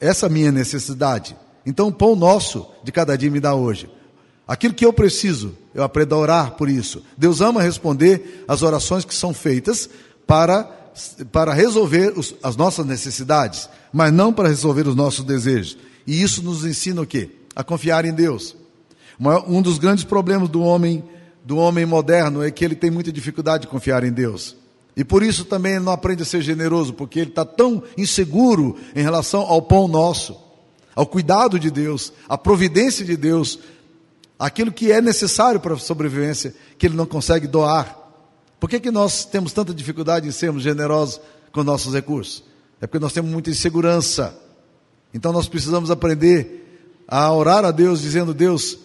Essa 0.00 0.26
é 0.26 0.28
a 0.28 0.32
minha 0.32 0.52
necessidade. 0.52 1.36
Então 1.66 1.88
o 1.88 1.92
pão 1.92 2.14
nosso 2.14 2.68
de 2.84 2.92
cada 2.92 3.18
dia 3.18 3.32
me 3.32 3.40
dá 3.40 3.56
hoje. 3.56 3.97
Aquilo 4.48 4.72
que 4.72 4.86
eu 4.86 4.92
preciso, 4.94 5.54
eu 5.74 5.84
aprendo 5.84 6.14
a 6.14 6.18
orar 6.18 6.50
por 6.52 6.70
isso. 6.70 7.04
Deus 7.18 7.42
ama 7.42 7.62
responder 7.62 8.44
as 8.48 8.62
orações 8.62 9.04
que 9.04 9.14
são 9.14 9.34
feitas 9.34 9.88
para 10.26 10.76
para 11.30 11.54
resolver 11.54 12.14
os, 12.16 12.34
as 12.42 12.56
nossas 12.56 12.84
necessidades, 12.84 13.68
mas 13.92 14.12
não 14.12 14.32
para 14.32 14.48
resolver 14.48 14.88
os 14.88 14.96
nossos 14.96 15.24
desejos. 15.24 15.78
E 16.04 16.20
isso 16.20 16.42
nos 16.42 16.64
ensina 16.64 17.02
o 17.02 17.06
quê? 17.06 17.30
A 17.54 17.62
confiar 17.62 18.04
em 18.04 18.12
Deus. 18.12 18.56
Um 19.46 19.62
dos 19.62 19.78
grandes 19.78 20.04
problemas 20.04 20.48
do 20.48 20.60
homem, 20.60 21.04
do 21.44 21.56
homem 21.56 21.86
moderno 21.86 22.42
é 22.42 22.50
que 22.50 22.64
ele 22.64 22.74
tem 22.74 22.90
muita 22.90 23.12
dificuldade 23.12 23.62
de 23.62 23.68
confiar 23.68 24.02
em 24.02 24.12
Deus. 24.12 24.56
E 24.96 25.04
por 25.04 25.22
isso 25.22 25.44
também 25.44 25.74
ele 25.74 25.84
não 25.84 25.92
aprende 25.92 26.22
a 26.22 26.26
ser 26.26 26.42
generoso, 26.42 26.92
porque 26.92 27.20
ele 27.20 27.30
está 27.30 27.44
tão 27.44 27.82
inseguro 27.96 28.76
em 28.96 29.02
relação 29.02 29.42
ao 29.42 29.62
pão 29.62 29.86
nosso, 29.86 30.36
ao 30.94 31.06
cuidado 31.06 31.60
de 31.60 31.70
Deus, 31.70 32.12
à 32.28 32.36
providência 32.36 33.04
de 33.04 33.16
Deus, 33.16 33.60
aquilo 34.38 34.72
que 34.72 34.92
é 34.92 35.00
necessário 35.00 35.58
para 35.58 35.74
a 35.74 35.78
sobrevivência, 35.78 36.54
que 36.78 36.86
ele 36.86 36.96
não 36.96 37.06
consegue 37.06 37.46
doar. 37.46 37.96
Por 38.60 38.68
que, 38.68 38.78
que 38.78 38.90
nós 38.90 39.24
temos 39.24 39.52
tanta 39.52 39.74
dificuldade 39.74 40.28
em 40.28 40.32
sermos 40.32 40.62
generosos 40.62 41.20
com 41.52 41.64
nossos 41.64 41.92
recursos? 41.92 42.44
É 42.80 42.86
porque 42.86 43.02
nós 43.02 43.12
temos 43.12 43.30
muita 43.30 43.50
insegurança. 43.50 44.36
Então 45.12 45.32
nós 45.32 45.48
precisamos 45.48 45.90
aprender 45.90 47.04
a 47.06 47.32
orar 47.32 47.64
a 47.64 47.70
Deus, 47.70 48.00
dizendo: 48.00 48.34
Deus, 48.34 48.78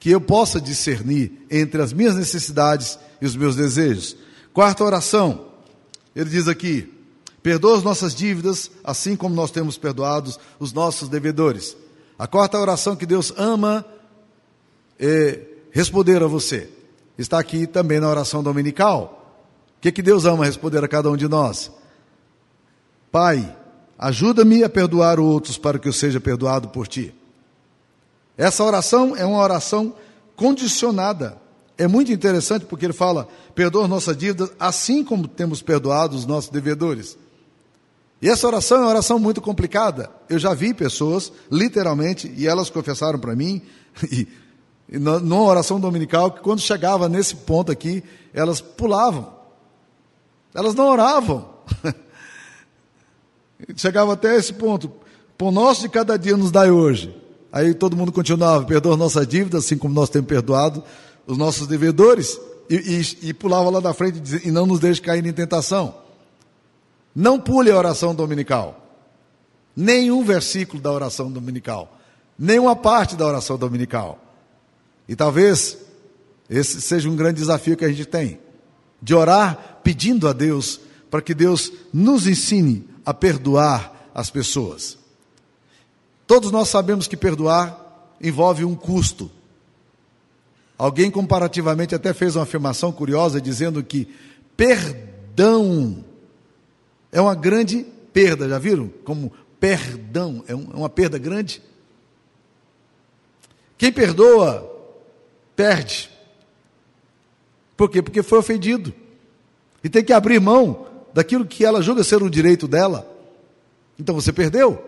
que 0.00 0.10
eu 0.10 0.20
possa 0.20 0.60
discernir 0.60 1.46
entre 1.50 1.82
as 1.82 1.92
minhas 1.92 2.14
necessidades 2.14 2.98
e 3.20 3.26
os 3.26 3.36
meus 3.36 3.56
desejos. 3.56 4.16
Quarta 4.52 4.84
oração, 4.84 5.46
ele 6.14 6.30
diz 6.30 6.48
aqui: 6.48 6.92
perdoa 7.42 7.76
as 7.76 7.82
nossas 7.82 8.14
dívidas, 8.14 8.70
assim 8.82 9.14
como 9.14 9.34
nós 9.34 9.50
temos 9.50 9.76
perdoados 9.76 10.38
os 10.58 10.72
nossos 10.72 11.08
devedores. 11.08 11.76
A 12.18 12.26
quarta 12.26 12.58
oração 12.58 12.96
que 12.96 13.06
Deus 13.06 13.32
ama 13.36 13.84
responder 15.72 16.22
a 16.22 16.26
você 16.26 16.68
está 17.18 17.38
aqui 17.38 17.66
também 17.66 17.98
na 17.98 18.08
oração 18.08 18.42
dominical. 18.42 19.42
O 19.76 19.80
que, 19.80 19.92
que 19.92 20.02
Deus 20.02 20.24
ama 20.24 20.44
responder 20.44 20.82
a 20.82 20.88
cada 20.88 21.10
um 21.10 21.16
de 21.16 21.28
nós? 21.28 21.70
Pai, 23.10 23.56
ajuda-me 23.98 24.62
a 24.62 24.68
perdoar 24.68 25.18
outros 25.18 25.58
para 25.58 25.78
que 25.78 25.88
eu 25.88 25.92
seja 25.92 26.20
perdoado 26.20 26.68
por 26.68 26.86
ti. 26.86 27.14
Essa 28.36 28.62
oração 28.62 29.16
é 29.16 29.24
uma 29.24 29.42
oração 29.42 29.94
condicionada. 30.36 31.36
É 31.76 31.88
muito 31.88 32.12
interessante 32.12 32.64
porque 32.64 32.86
ele 32.86 32.92
fala: 32.92 33.28
perdoa 33.54 33.88
nossas 33.88 34.16
dívidas, 34.16 34.50
assim 34.58 35.02
como 35.02 35.26
temos 35.26 35.60
perdoado 35.60 36.16
os 36.16 36.26
nossos 36.26 36.50
devedores. 36.50 37.18
E 38.20 38.28
essa 38.28 38.46
oração 38.48 38.78
é 38.78 38.80
uma 38.80 38.90
oração 38.90 39.18
muito 39.18 39.40
complicada. 39.40 40.10
Eu 40.28 40.40
já 40.40 40.52
vi 40.52 40.74
pessoas, 40.74 41.32
literalmente, 41.50 42.32
e 42.36 42.48
elas 42.48 42.68
confessaram 42.68 43.18
para 43.18 43.36
mim, 43.36 43.62
e 44.10 44.26
numa 44.90 45.42
oração 45.42 45.78
dominical, 45.78 46.30
que 46.30 46.40
quando 46.40 46.60
chegava 46.60 47.08
nesse 47.08 47.36
ponto 47.36 47.70
aqui, 47.70 48.02
elas 48.32 48.60
pulavam. 48.60 49.32
Elas 50.54 50.74
não 50.74 50.88
oravam. 50.88 51.48
Chegava 53.76 54.14
até 54.14 54.36
esse 54.36 54.52
ponto. 54.52 54.90
Por 55.36 55.52
nosso 55.52 55.82
de 55.82 55.88
cada 55.88 56.16
dia 56.16 56.36
nos 56.36 56.50
dai 56.50 56.70
hoje. 56.70 57.14
Aí 57.52 57.74
todo 57.74 57.96
mundo 57.96 58.12
continuava, 58.12 58.64
perdoa 58.64 58.96
nossas 58.96 59.26
dívidas, 59.26 59.64
assim 59.64 59.76
como 59.76 59.94
nós 59.94 60.08
temos 60.08 60.28
perdoado 60.28 60.82
os 61.26 61.36
nossos 61.36 61.66
devedores. 61.66 62.40
E, 62.70 62.74
e, 62.74 63.28
e 63.28 63.34
pulava 63.34 63.70
lá 63.70 63.80
da 63.80 63.94
frente 63.94 64.18
e, 64.18 64.20
dizia, 64.20 64.40
e 64.44 64.50
não 64.50 64.66
nos 64.66 64.78
deixe 64.78 65.00
cair 65.00 65.24
em 65.24 65.32
tentação. 65.32 65.94
Não 67.14 67.40
pule 67.40 67.70
a 67.70 67.76
oração 67.76 68.14
dominical. 68.14 68.84
Nenhum 69.74 70.24
versículo 70.24 70.82
da 70.82 70.92
oração 70.92 71.30
dominical. 71.30 71.96
Nenhuma 72.38 72.76
parte 72.76 73.16
da 73.16 73.26
oração 73.26 73.56
dominical. 73.56 74.18
E 75.08 75.16
talvez 75.16 75.78
esse 76.50 76.80
seja 76.80 77.08
um 77.08 77.16
grande 77.16 77.40
desafio 77.40 77.76
que 77.76 77.84
a 77.84 77.88
gente 77.88 78.04
tem, 78.04 78.38
de 79.00 79.14
orar 79.14 79.80
pedindo 79.82 80.28
a 80.28 80.32
Deus 80.32 80.80
para 81.10 81.22
que 81.22 81.34
Deus 81.34 81.72
nos 81.92 82.26
ensine 82.26 82.86
a 83.04 83.14
perdoar 83.14 84.10
as 84.14 84.30
pessoas. 84.30 84.98
Todos 86.26 86.50
nós 86.50 86.68
sabemos 86.68 87.06
que 87.06 87.16
perdoar 87.16 88.16
envolve 88.20 88.64
um 88.64 88.74
custo. 88.74 89.30
Alguém 90.76 91.10
comparativamente 91.10 91.94
até 91.94 92.12
fez 92.12 92.36
uma 92.36 92.42
afirmação 92.42 92.92
curiosa 92.92 93.40
dizendo 93.40 93.82
que 93.82 94.08
perdão 94.56 96.04
é 97.10 97.20
uma 97.20 97.34
grande 97.34 97.86
perda, 98.12 98.48
já 98.48 98.58
viram? 98.58 98.88
Como 99.04 99.32
perdão 99.58 100.44
é, 100.46 100.52
é 100.52 100.54
uma 100.54 100.88
perda 100.88 101.18
grande. 101.18 101.62
Quem 103.76 103.92
perdoa 103.92 104.77
perde. 105.58 106.08
Por 107.76 107.90
quê? 107.90 108.00
Porque 108.00 108.22
foi 108.22 108.38
ofendido. 108.38 108.94
E 109.82 109.88
tem 109.88 110.04
que 110.04 110.12
abrir 110.12 110.40
mão 110.40 110.86
daquilo 111.12 111.44
que 111.44 111.64
ela 111.64 111.82
julga 111.82 112.04
ser 112.04 112.22
um 112.22 112.30
direito 112.30 112.68
dela. 112.68 113.04
Então 113.98 114.14
você 114.14 114.32
perdeu. 114.32 114.80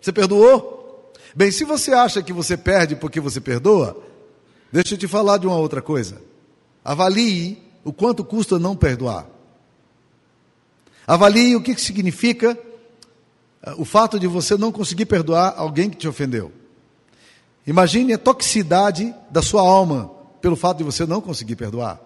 Você 0.00 0.10
perdoou. 0.10 1.12
Bem, 1.32 1.52
se 1.52 1.62
você 1.62 1.92
acha 1.92 2.24
que 2.24 2.32
você 2.32 2.56
perde 2.56 2.96
porque 2.96 3.20
você 3.20 3.40
perdoa, 3.40 4.02
deixa 4.72 4.94
eu 4.94 4.98
te 4.98 5.06
falar 5.06 5.38
de 5.38 5.46
uma 5.46 5.58
outra 5.58 5.80
coisa. 5.80 6.20
Avalie 6.84 7.62
o 7.84 7.92
quanto 7.92 8.24
custa 8.24 8.58
não 8.58 8.74
perdoar. 8.74 9.28
Avalie 11.06 11.54
o 11.54 11.62
que 11.62 11.80
significa 11.80 12.58
eh, 13.62 13.74
o 13.78 13.84
fato 13.84 14.18
de 14.18 14.26
você 14.26 14.56
não 14.56 14.72
conseguir 14.72 15.06
perdoar 15.06 15.54
alguém 15.56 15.88
que 15.88 15.96
te 15.96 16.08
ofendeu. 16.08 16.50
Imagine 17.64 18.14
a 18.14 18.18
toxicidade 18.18 19.14
da 19.30 19.40
sua 19.40 19.60
alma 19.60 20.15
pelo 20.40 20.56
fato 20.56 20.78
de 20.78 20.84
você 20.84 21.06
não 21.06 21.20
conseguir 21.20 21.56
perdoar. 21.56 22.00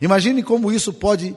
Imagine 0.00 0.42
como 0.42 0.72
isso 0.72 0.92
pode 0.92 1.36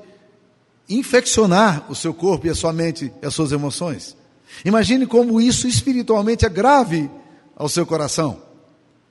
infeccionar 0.90 1.86
o 1.90 1.96
seu 1.96 2.14
corpo 2.14 2.48
e 2.48 2.50
a 2.50 2.56
sua 2.56 2.74
mente 2.74 3.12
e 3.22 3.26
as 3.26 3.34
suas 3.34 3.52
emoções. 3.52 4.16
Imagine 4.64 5.06
como 5.06 5.42
isso 5.42 5.68
espiritualmente 5.68 6.46
é 6.46 6.50
grave 6.50 7.10
ao 7.56 7.70
seu 7.70 7.86
coração. 7.86 8.42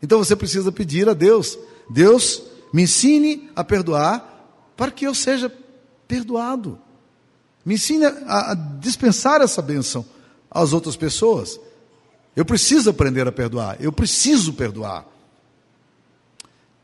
Então 0.02 0.18
você 0.18 0.36
precisa 0.36 0.70
pedir 0.70 1.08
a 1.08 1.14
Deus: 1.14 1.58
Deus, 1.90 2.42
me 2.72 2.82
ensine 2.82 3.50
a 3.54 3.64
perdoar 3.64 4.28
para 4.76 4.90
que 4.90 5.06
eu 5.06 5.14
seja 5.14 5.52
perdoado. 6.06 6.78
Me 7.64 7.74
ensine 7.74 8.04
a, 8.06 8.54
dispensar 8.80 9.40
essa 9.40 9.62
bênção 9.62 10.04
às 10.50 10.72
outras 10.72 10.96
pessoas. 10.96 11.60
Eu 12.34 12.44
preciso 12.44 12.90
aprender 12.90 13.26
a 13.26 13.32
perdoar. 13.32 13.76
Eu 13.80 13.92
preciso 13.92 14.54
perdoar. 14.54 15.06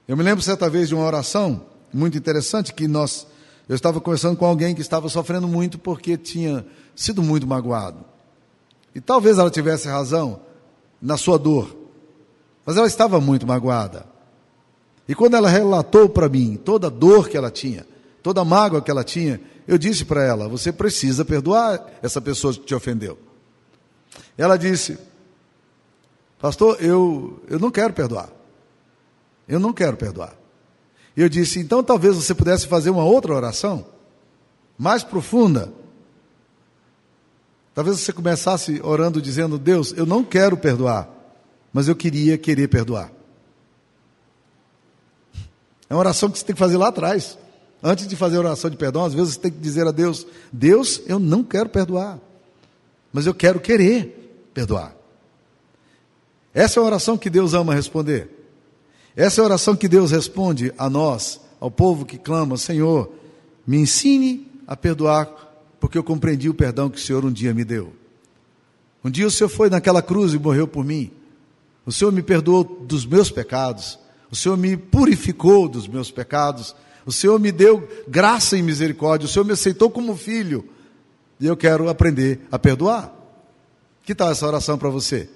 Eu 0.08 0.16
me 0.16 0.22
lembro 0.22 0.42
certa 0.42 0.70
vez 0.70 0.88
de 0.88 0.94
uma 0.94 1.04
oração 1.04 1.66
muito 1.92 2.16
interessante 2.16 2.72
que 2.72 2.88
nós 2.88 3.26
eu 3.68 3.74
estava 3.76 4.00
conversando 4.00 4.38
com 4.38 4.46
alguém 4.46 4.74
que 4.74 4.80
estava 4.80 5.10
sofrendo 5.10 5.46
muito 5.46 5.78
porque 5.78 6.16
tinha 6.16 6.64
sido 6.96 7.22
muito 7.22 7.46
magoado. 7.46 8.02
E 8.94 9.00
talvez 9.02 9.36
ela 9.36 9.50
tivesse 9.50 9.86
razão 9.86 10.40
na 11.02 11.18
sua 11.18 11.38
dor, 11.38 11.76
mas 12.64 12.78
ela 12.78 12.86
estava 12.86 13.20
muito 13.20 13.46
magoada. 13.46 14.06
E 15.06 15.14
quando 15.14 15.34
ela 15.34 15.50
relatou 15.50 16.08
para 16.08 16.30
mim 16.30 16.56
toda 16.56 16.86
a 16.86 16.90
dor 16.90 17.28
que 17.28 17.36
ela 17.36 17.50
tinha, 17.50 17.86
toda 18.22 18.40
a 18.40 18.44
mágoa 18.44 18.80
que 18.80 18.90
ela 18.90 19.04
tinha, 19.04 19.38
eu 19.66 19.76
disse 19.76 20.06
para 20.06 20.24
ela: 20.24 20.48
Você 20.48 20.72
precisa 20.72 21.22
perdoar 21.22 21.86
essa 22.02 22.20
pessoa 22.22 22.54
que 22.54 22.60
te 22.60 22.74
ofendeu. 22.74 23.18
Ela 24.38 24.56
disse: 24.56 24.98
Pastor, 26.40 26.82
eu, 26.82 27.42
eu 27.48 27.58
não 27.58 27.70
quero 27.70 27.92
perdoar. 27.92 28.37
Eu 29.48 29.58
não 29.58 29.72
quero 29.72 29.96
perdoar. 29.96 30.36
Eu 31.16 31.28
disse: 31.28 31.58
então 31.58 31.82
talvez 31.82 32.14
você 32.14 32.34
pudesse 32.34 32.66
fazer 32.66 32.90
uma 32.90 33.04
outra 33.04 33.34
oração, 33.34 33.86
mais 34.76 35.02
profunda. 35.02 35.72
Talvez 37.74 37.98
você 38.00 38.12
começasse 38.12 38.80
orando 38.84 39.20
dizendo: 39.22 39.58
Deus, 39.58 39.92
eu 39.96 40.04
não 40.04 40.22
quero 40.22 40.56
perdoar, 40.56 41.08
mas 41.72 41.88
eu 41.88 41.96
queria 41.96 42.36
querer 42.36 42.68
perdoar. 42.68 43.10
É 45.90 45.94
uma 45.94 46.00
oração 46.00 46.30
que 46.30 46.38
você 46.38 46.44
tem 46.44 46.54
que 46.54 46.60
fazer 46.60 46.76
lá 46.76 46.88
atrás. 46.88 47.38
Antes 47.82 48.06
de 48.08 48.16
fazer 48.16 48.36
a 48.36 48.40
oração 48.40 48.68
de 48.68 48.76
perdão, 48.76 49.04
às 49.04 49.14
vezes 49.14 49.34
você 49.34 49.40
tem 49.40 49.50
que 49.50 49.58
dizer 49.58 49.86
a 49.86 49.90
Deus: 49.90 50.26
Deus, 50.52 51.00
eu 51.06 51.18
não 51.18 51.42
quero 51.42 51.68
perdoar, 51.68 52.20
mas 53.12 53.26
eu 53.26 53.34
quero 53.34 53.58
querer 53.58 54.50
perdoar. 54.52 54.94
Essa 56.52 56.78
é 56.78 56.82
a 56.82 56.86
oração 56.86 57.16
que 57.16 57.30
Deus 57.30 57.54
ama 57.54 57.74
responder. 57.74 58.37
Essa 59.18 59.40
é 59.40 59.42
a 59.42 59.46
oração 59.46 59.74
que 59.74 59.88
Deus 59.88 60.12
responde 60.12 60.72
a 60.78 60.88
nós, 60.88 61.40
ao 61.58 61.72
povo 61.72 62.06
que 62.06 62.16
clama: 62.16 62.56
Senhor, 62.56 63.12
me 63.66 63.76
ensine 63.76 64.48
a 64.64 64.76
perdoar, 64.76 65.26
porque 65.80 65.98
eu 65.98 66.04
compreendi 66.04 66.48
o 66.48 66.54
perdão 66.54 66.88
que 66.88 66.98
o 66.98 67.00
Senhor 67.00 67.24
um 67.24 67.32
dia 67.32 67.52
me 67.52 67.64
deu. 67.64 67.92
Um 69.04 69.10
dia 69.10 69.26
o 69.26 69.30
Senhor 69.30 69.48
foi 69.48 69.68
naquela 69.68 70.00
cruz 70.00 70.34
e 70.34 70.38
morreu 70.38 70.68
por 70.68 70.84
mim. 70.84 71.10
O 71.84 71.90
Senhor 71.90 72.12
me 72.12 72.22
perdoou 72.22 72.62
dos 72.62 73.04
meus 73.04 73.28
pecados. 73.28 73.98
O 74.30 74.36
Senhor 74.36 74.56
me 74.56 74.76
purificou 74.76 75.68
dos 75.68 75.88
meus 75.88 76.12
pecados. 76.12 76.76
O 77.04 77.10
Senhor 77.10 77.40
me 77.40 77.50
deu 77.50 77.88
graça 78.06 78.56
e 78.56 78.62
misericórdia. 78.62 79.26
O 79.26 79.28
Senhor 79.28 79.44
me 79.44 79.52
aceitou 79.52 79.90
como 79.90 80.16
filho. 80.16 80.64
E 81.40 81.46
eu 81.46 81.56
quero 81.56 81.88
aprender 81.88 82.46
a 82.52 82.58
perdoar. 82.58 83.12
Que 84.04 84.14
tal 84.14 84.30
essa 84.30 84.46
oração 84.46 84.78
para 84.78 84.90
você? 84.90 85.28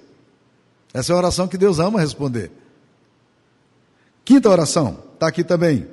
Essa 0.93 1.11
é 1.11 1.15
a 1.15 1.17
oração 1.17 1.49
que 1.49 1.57
Deus 1.57 1.79
ama 1.79 1.99
responder. 1.99 2.62
Quinta 4.25 4.49
oração, 4.49 4.97
está 5.13 5.27
aqui 5.27 5.43
também. 5.43 5.87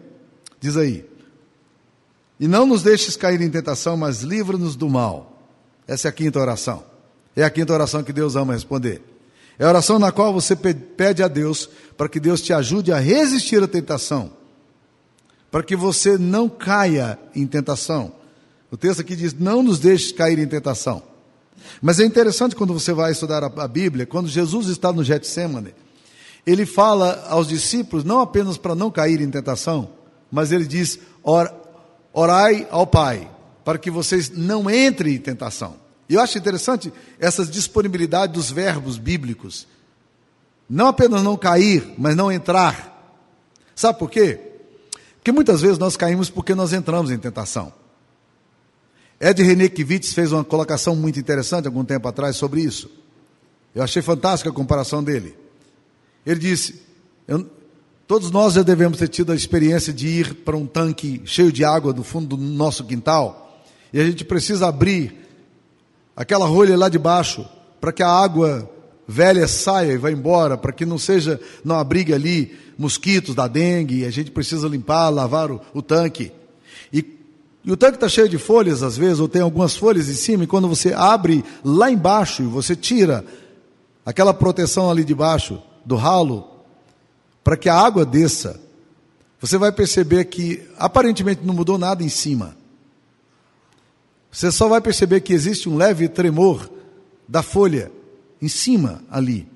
Diz 0.60 0.76
aí. 0.76 1.08
E 2.38 2.46
não 2.48 2.64
nos 2.66 2.82
deixes 2.82 3.16
cair 3.16 3.40
em 3.40 3.50
tentação, 3.50 3.96
mas 3.96 4.22
livra-nos 4.22 4.76
do 4.76 4.88
mal. 4.88 5.42
Essa 5.86 6.08
é 6.08 6.10
a 6.10 6.12
quinta 6.12 6.38
oração. 6.38 6.84
É 7.34 7.42
a 7.42 7.50
quinta 7.50 7.72
oração 7.72 8.02
que 8.02 8.12
Deus 8.12 8.36
ama 8.36 8.54
responder. 8.54 9.02
É 9.58 9.64
a 9.64 9.68
oração 9.68 9.98
na 9.98 10.10
qual 10.10 10.32
você 10.32 10.56
pede 10.56 11.22
a 11.22 11.28
Deus 11.28 11.68
para 11.96 12.08
que 12.08 12.18
Deus 12.18 12.40
te 12.40 12.52
ajude 12.52 12.92
a 12.92 12.98
resistir 12.98 13.62
à 13.62 13.68
tentação, 13.68 14.32
para 15.50 15.62
que 15.62 15.76
você 15.76 16.16
não 16.16 16.48
caia 16.48 17.18
em 17.34 17.46
tentação. 17.46 18.12
O 18.70 18.76
texto 18.76 19.00
aqui 19.00 19.14
diz: 19.14 19.34
Não 19.34 19.62
nos 19.62 19.78
deixes 19.78 20.12
cair 20.12 20.38
em 20.38 20.46
tentação. 20.46 21.02
Mas 21.82 22.00
é 22.00 22.04
interessante 22.04 22.56
quando 22.56 22.72
você 22.72 22.92
vai 22.94 23.12
estudar 23.12 23.44
a 23.44 23.68
Bíblia, 23.68 24.06
quando 24.06 24.28
Jesus 24.28 24.68
está 24.68 24.92
no 24.92 25.04
Getsemane, 25.04 25.74
ele 26.46 26.64
fala 26.66 27.26
aos 27.28 27.48
discípulos 27.48 28.04
não 28.04 28.20
apenas 28.20 28.56
para 28.56 28.74
não 28.74 28.90
cair 28.90 29.20
em 29.20 29.30
tentação, 29.30 29.90
mas 30.30 30.52
ele 30.52 30.66
diz: 30.66 30.98
Or, 31.22 31.52
orai 32.12 32.66
ao 32.70 32.86
Pai, 32.86 33.30
para 33.64 33.78
que 33.78 33.90
vocês 33.90 34.30
não 34.30 34.70
entrem 34.70 35.14
em 35.14 35.18
tentação. 35.18 35.76
E 36.08 36.14
eu 36.14 36.20
acho 36.20 36.38
interessante 36.38 36.92
essa 37.18 37.44
disponibilidade 37.44 38.32
dos 38.32 38.50
verbos 38.50 38.98
bíblicos. 38.98 39.66
Não 40.68 40.88
apenas 40.88 41.22
não 41.22 41.36
cair, 41.36 41.94
mas 41.98 42.16
não 42.16 42.32
entrar. 42.32 43.16
Sabe 43.74 43.98
por 43.98 44.10
quê? 44.10 44.40
Porque 45.16 45.32
muitas 45.32 45.60
vezes 45.60 45.78
nós 45.78 45.96
caímos 45.96 46.30
porque 46.30 46.54
nós 46.54 46.72
entramos 46.72 47.10
em 47.10 47.18
tentação. 47.18 47.72
Ed 49.20 49.42
René 49.42 49.68
Kivitz 49.68 50.14
fez 50.14 50.32
uma 50.32 50.42
colocação 50.42 50.96
muito 50.96 51.20
interessante 51.20 51.66
algum 51.66 51.84
tempo 51.84 52.08
atrás 52.08 52.36
sobre 52.36 52.62
isso. 52.62 52.90
Eu 53.74 53.82
achei 53.82 54.00
fantástica 54.00 54.50
a 54.50 54.52
comparação 54.52 55.04
dele. 55.04 55.36
Ele 56.24 56.40
disse: 56.40 56.80
Todos 58.06 58.30
nós 58.30 58.54
já 58.54 58.62
devemos 58.62 58.98
ter 58.98 59.08
tido 59.08 59.32
a 59.32 59.36
experiência 59.36 59.92
de 59.92 60.08
ir 60.08 60.34
para 60.34 60.56
um 60.56 60.66
tanque 60.66 61.22
cheio 61.24 61.52
de 61.52 61.64
água 61.64 61.92
no 61.92 62.02
fundo 62.02 62.36
do 62.36 62.42
nosso 62.42 62.84
quintal 62.84 63.50
e 63.92 64.00
a 64.00 64.04
gente 64.04 64.24
precisa 64.24 64.68
abrir 64.68 65.14
aquela 66.14 66.46
rolha 66.46 66.76
lá 66.76 66.88
de 66.88 66.98
baixo 66.98 67.44
para 67.80 67.92
que 67.92 68.02
a 68.02 68.08
água 68.08 68.70
velha 69.06 69.48
saia 69.48 69.92
e 69.92 69.98
vá 69.98 70.10
embora, 70.10 70.56
para 70.56 70.72
que 70.72 70.86
não 70.86 70.98
seja, 70.98 71.40
não 71.64 71.76
abrigue 71.76 72.14
ali 72.14 72.56
mosquitos 72.78 73.34
da 73.34 73.48
dengue, 73.48 74.04
a 74.04 74.10
gente 74.10 74.30
precisa 74.30 74.68
limpar, 74.68 75.08
lavar 75.08 75.50
o, 75.50 75.60
o 75.74 75.82
tanque. 75.82 76.30
E, 76.92 77.04
e 77.64 77.72
o 77.72 77.76
tanque 77.76 77.96
está 77.96 78.08
cheio 78.08 78.28
de 78.28 78.38
folhas 78.38 78.82
às 78.82 78.96
vezes, 78.96 79.18
ou 79.18 79.28
tem 79.28 79.42
algumas 79.42 79.76
folhas 79.76 80.08
em 80.08 80.14
cima, 80.14 80.44
e 80.44 80.46
quando 80.46 80.68
você 80.68 80.92
abre 80.92 81.44
lá 81.64 81.90
embaixo 81.90 82.42
e 82.42 82.46
você 82.46 82.76
tira 82.76 83.24
aquela 84.06 84.32
proteção 84.32 84.88
ali 84.88 85.04
de 85.04 85.14
baixo, 85.14 85.60
do 85.90 85.96
ralo, 85.96 86.48
para 87.42 87.56
que 87.56 87.68
a 87.68 87.74
água 87.74 88.06
desça, 88.06 88.60
você 89.40 89.58
vai 89.58 89.72
perceber 89.72 90.24
que 90.26 90.62
aparentemente 90.78 91.44
não 91.44 91.52
mudou 91.52 91.76
nada 91.76 92.04
em 92.04 92.08
cima. 92.08 92.56
Você 94.30 94.52
só 94.52 94.68
vai 94.68 94.80
perceber 94.80 95.20
que 95.20 95.32
existe 95.32 95.68
um 95.68 95.76
leve 95.76 96.08
tremor 96.08 96.70
da 97.26 97.42
folha 97.42 97.90
em 98.40 98.46
cima 98.46 99.02
ali. 99.10 99.48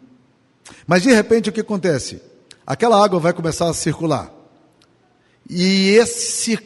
Mas 0.88 1.04
de 1.04 1.12
repente 1.12 1.50
o 1.50 1.52
que 1.52 1.60
acontece? 1.60 2.20
Aquela 2.66 3.02
água 3.02 3.20
vai 3.20 3.32
começar 3.32 3.70
a 3.70 3.74
circular. 3.74 4.32
E 5.48 5.90
esse, 5.90 6.58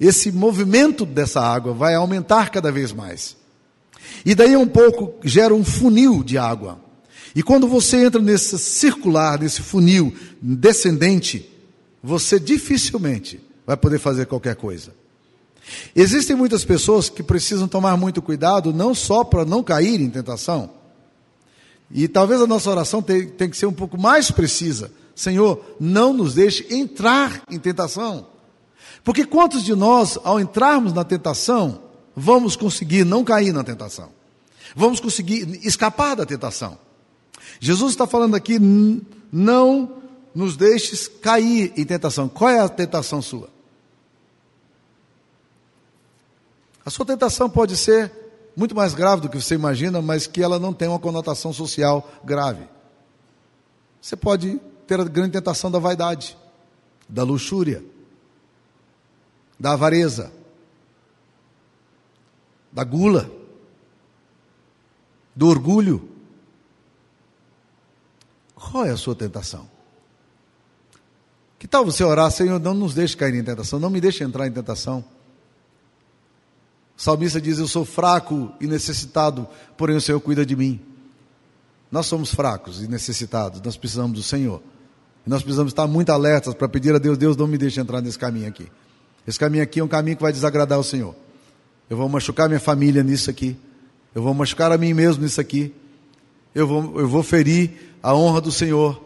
esse 0.00 0.32
movimento 0.32 1.04
dessa 1.04 1.42
água 1.42 1.74
vai 1.74 1.94
aumentar 1.94 2.48
cada 2.48 2.72
vez 2.72 2.90
mais. 2.90 3.36
E 4.24 4.34
daí 4.34 4.56
um 4.56 4.66
pouco 4.66 5.14
gera 5.22 5.54
um 5.54 5.62
funil 5.62 6.24
de 6.24 6.38
água. 6.38 6.89
E 7.34 7.42
quando 7.42 7.68
você 7.68 8.04
entra 8.04 8.20
nesse 8.20 8.58
circular, 8.58 9.38
nesse 9.38 9.62
funil 9.62 10.14
descendente, 10.40 11.48
você 12.02 12.40
dificilmente 12.40 13.40
vai 13.66 13.76
poder 13.76 13.98
fazer 13.98 14.26
qualquer 14.26 14.56
coisa. 14.56 14.92
Existem 15.94 16.34
muitas 16.34 16.64
pessoas 16.64 17.08
que 17.08 17.22
precisam 17.22 17.68
tomar 17.68 17.96
muito 17.96 18.20
cuidado, 18.20 18.72
não 18.72 18.94
só 18.94 19.22
para 19.22 19.44
não 19.44 19.62
cair 19.62 20.00
em 20.00 20.10
tentação, 20.10 20.70
e 21.92 22.06
talvez 22.06 22.40
a 22.40 22.46
nossa 22.46 22.70
oração 22.70 23.02
tenha, 23.02 23.26
que 23.26 23.56
ser 23.56 23.66
um 23.66 23.72
pouco 23.72 23.98
mais 23.98 24.30
precisa. 24.30 24.92
Senhor, 25.14 25.64
não 25.78 26.12
nos 26.12 26.34
deixe 26.34 26.66
entrar 26.72 27.42
em 27.50 27.58
tentação. 27.58 28.28
Porque 29.02 29.24
quantos 29.24 29.64
de 29.64 29.74
nós, 29.74 30.18
ao 30.22 30.38
entrarmos 30.38 30.92
na 30.92 31.04
tentação, 31.04 31.82
vamos 32.14 32.54
conseguir 32.54 33.04
não 33.04 33.24
cair 33.24 33.52
na 33.52 33.64
tentação? 33.64 34.10
Vamos 34.74 35.00
conseguir 35.00 35.60
escapar 35.66 36.14
da 36.14 36.24
tentação? 36.24 36.78
Jesus 37.58 37.92
está 37.92 38.06
falando 38.06 38.34
aqui, 38.34 38.58
não 39.32 39.96
nos 40.34 40.56
deixes 40.56 41.08
cair 41.08 41.72
em 41.76 41.84
tentação. 41.84 42.28
Qual 42.28 42.50
é 42.50 42.60
a 42.60 42.68
tentação 42.68 43.20
sua? 43.20 43.48
A 46.84 46.90
sua 46.90 47.04
tentação 47.04 47.48
pode 47.50 47.76
ser 47.76 48.12
muito 48.56 48.74
mais 48.74 48.94
grave 48.94 49.22
do 49.22 49.28
que 49.28 49.40
você 49.40 49.54
imagina, 49.54 50.00
mas 50.02 50.26
que 50.26 50.42
ela 50.42 50.58
não 50.58 50.72
tem 50.72 50.88
uma 50.88 50.98
conotação 50.98 51.52
social 51.52 52.10
grave. 52.24 52.68
Você 54.00 54.16
pode 54.16 54.60
ter 54.86 55.00
a 55.00 55.04
grande 55.04 55.32
tentação 55.32 55.70
da 55.70 55.78
vaidade, 55.78 56.36
da 57.08 57.22
luxúria. 57.22 57.84
da 59.60 59.72
avareza, 59.72 60.32
da 62.72 62.82
gula, 62.82 63.30
do 65.36 65.46
orgulho. 65.48 66.08
Qual 68.60 68.84
é 68.84 68.90
a 68.90 68.96
sua 68.96 69.14
tentação? 69.14 69.66
Que 71.58 71.66
tal 71.66 71.84
você 71.84 72.04
orar, 72.04 72.30
Senhor, 72.30 72.60
não 72.60 72.74
nos 72.74 72.94
deixe 72.94 73.16
cair 73.16 73.34
em 73.34 73.42
tentação, 73.42 73.80
não 73.80 73.90
me 73.90 74.00
deixe 74.00 74.22
entrar 74.22 74.46
em 74.46 74.52
tentação. 74.52 75.04
O 76.96 77.00
salmista 77.02 77.40
diz: 77.40 77.58
Eu 77.58 77.66
sou 77.66 77.84
fraco 77.84 78.52
e 78.60 78.66
necessitado, 78.66 79.48
porém 79.76 79.96
o 79.96 80.00
Senhor 80.00 80.20
cuida 80.20 80.44
de 80.44 80.54
mim. 80.54 80.80
Nós 81.90 82.06
somos 82.06 82.32
fracos 82.34 82.82
e 82.82 82.88
necessitados, 82.88 83.60
nós 83.62 83.76
precisamos 83.76 84.16
do 84.16 84.22
Senhor. 84.22 84.62
Nós 85.26 85.42
precisamos 85.42 85.72
estar 85.72 85.86
muito 85.86 86.10
alertas 86.10 86.54
para 86.54 86.68
pedir 86.68 86.94
a 86.94 86.98
Deus: 86.98 87.16
Deus, 87.16 87.36
não 87.36 87.46
me 87.46 87.58
deixe 87.58 87.80
entrar 87.80 88.00
nesse 88.00 88.18
caminho 88.18 88.48
aqui. 88.48 88.70
Esse 89.26 89.38
caminho 89.38 89.62
aqui 89.62 89.80
é 89.80 89.84
um 89.84 89.88
caminho 89.88 90.16
que 90.16 90.22
vai 90.22 90.32
desagradar 90.32 90.78
o 90.78 90.84
Senhor. 90.84 91.14
Eu 91.88 91.96
vou 91.96 92.08
machucar 92.08 92.48
minha 92.48 92.60
família 92.60 93.02
nisso 93.02 93.30
aqui. 93.30 93.56
Eu 94.14 94.22
vou 94.22 94.32
machucar 94.34 94.72
a 94.72 94.78
mim 94.78 94.92
mesmo 94.94 95.22
nisso 95.22 95.40
aqui. 95.40 95.74
Eu 96.54 96.66
vou, 96.66 97.00
eu 97.00 97.08
vou 97.08 97.22
ferir 97.22 97.94
a 98.02 98.14
honra 98.14 98.40
do 98.40 98.50
Senhor. 98.52 99.00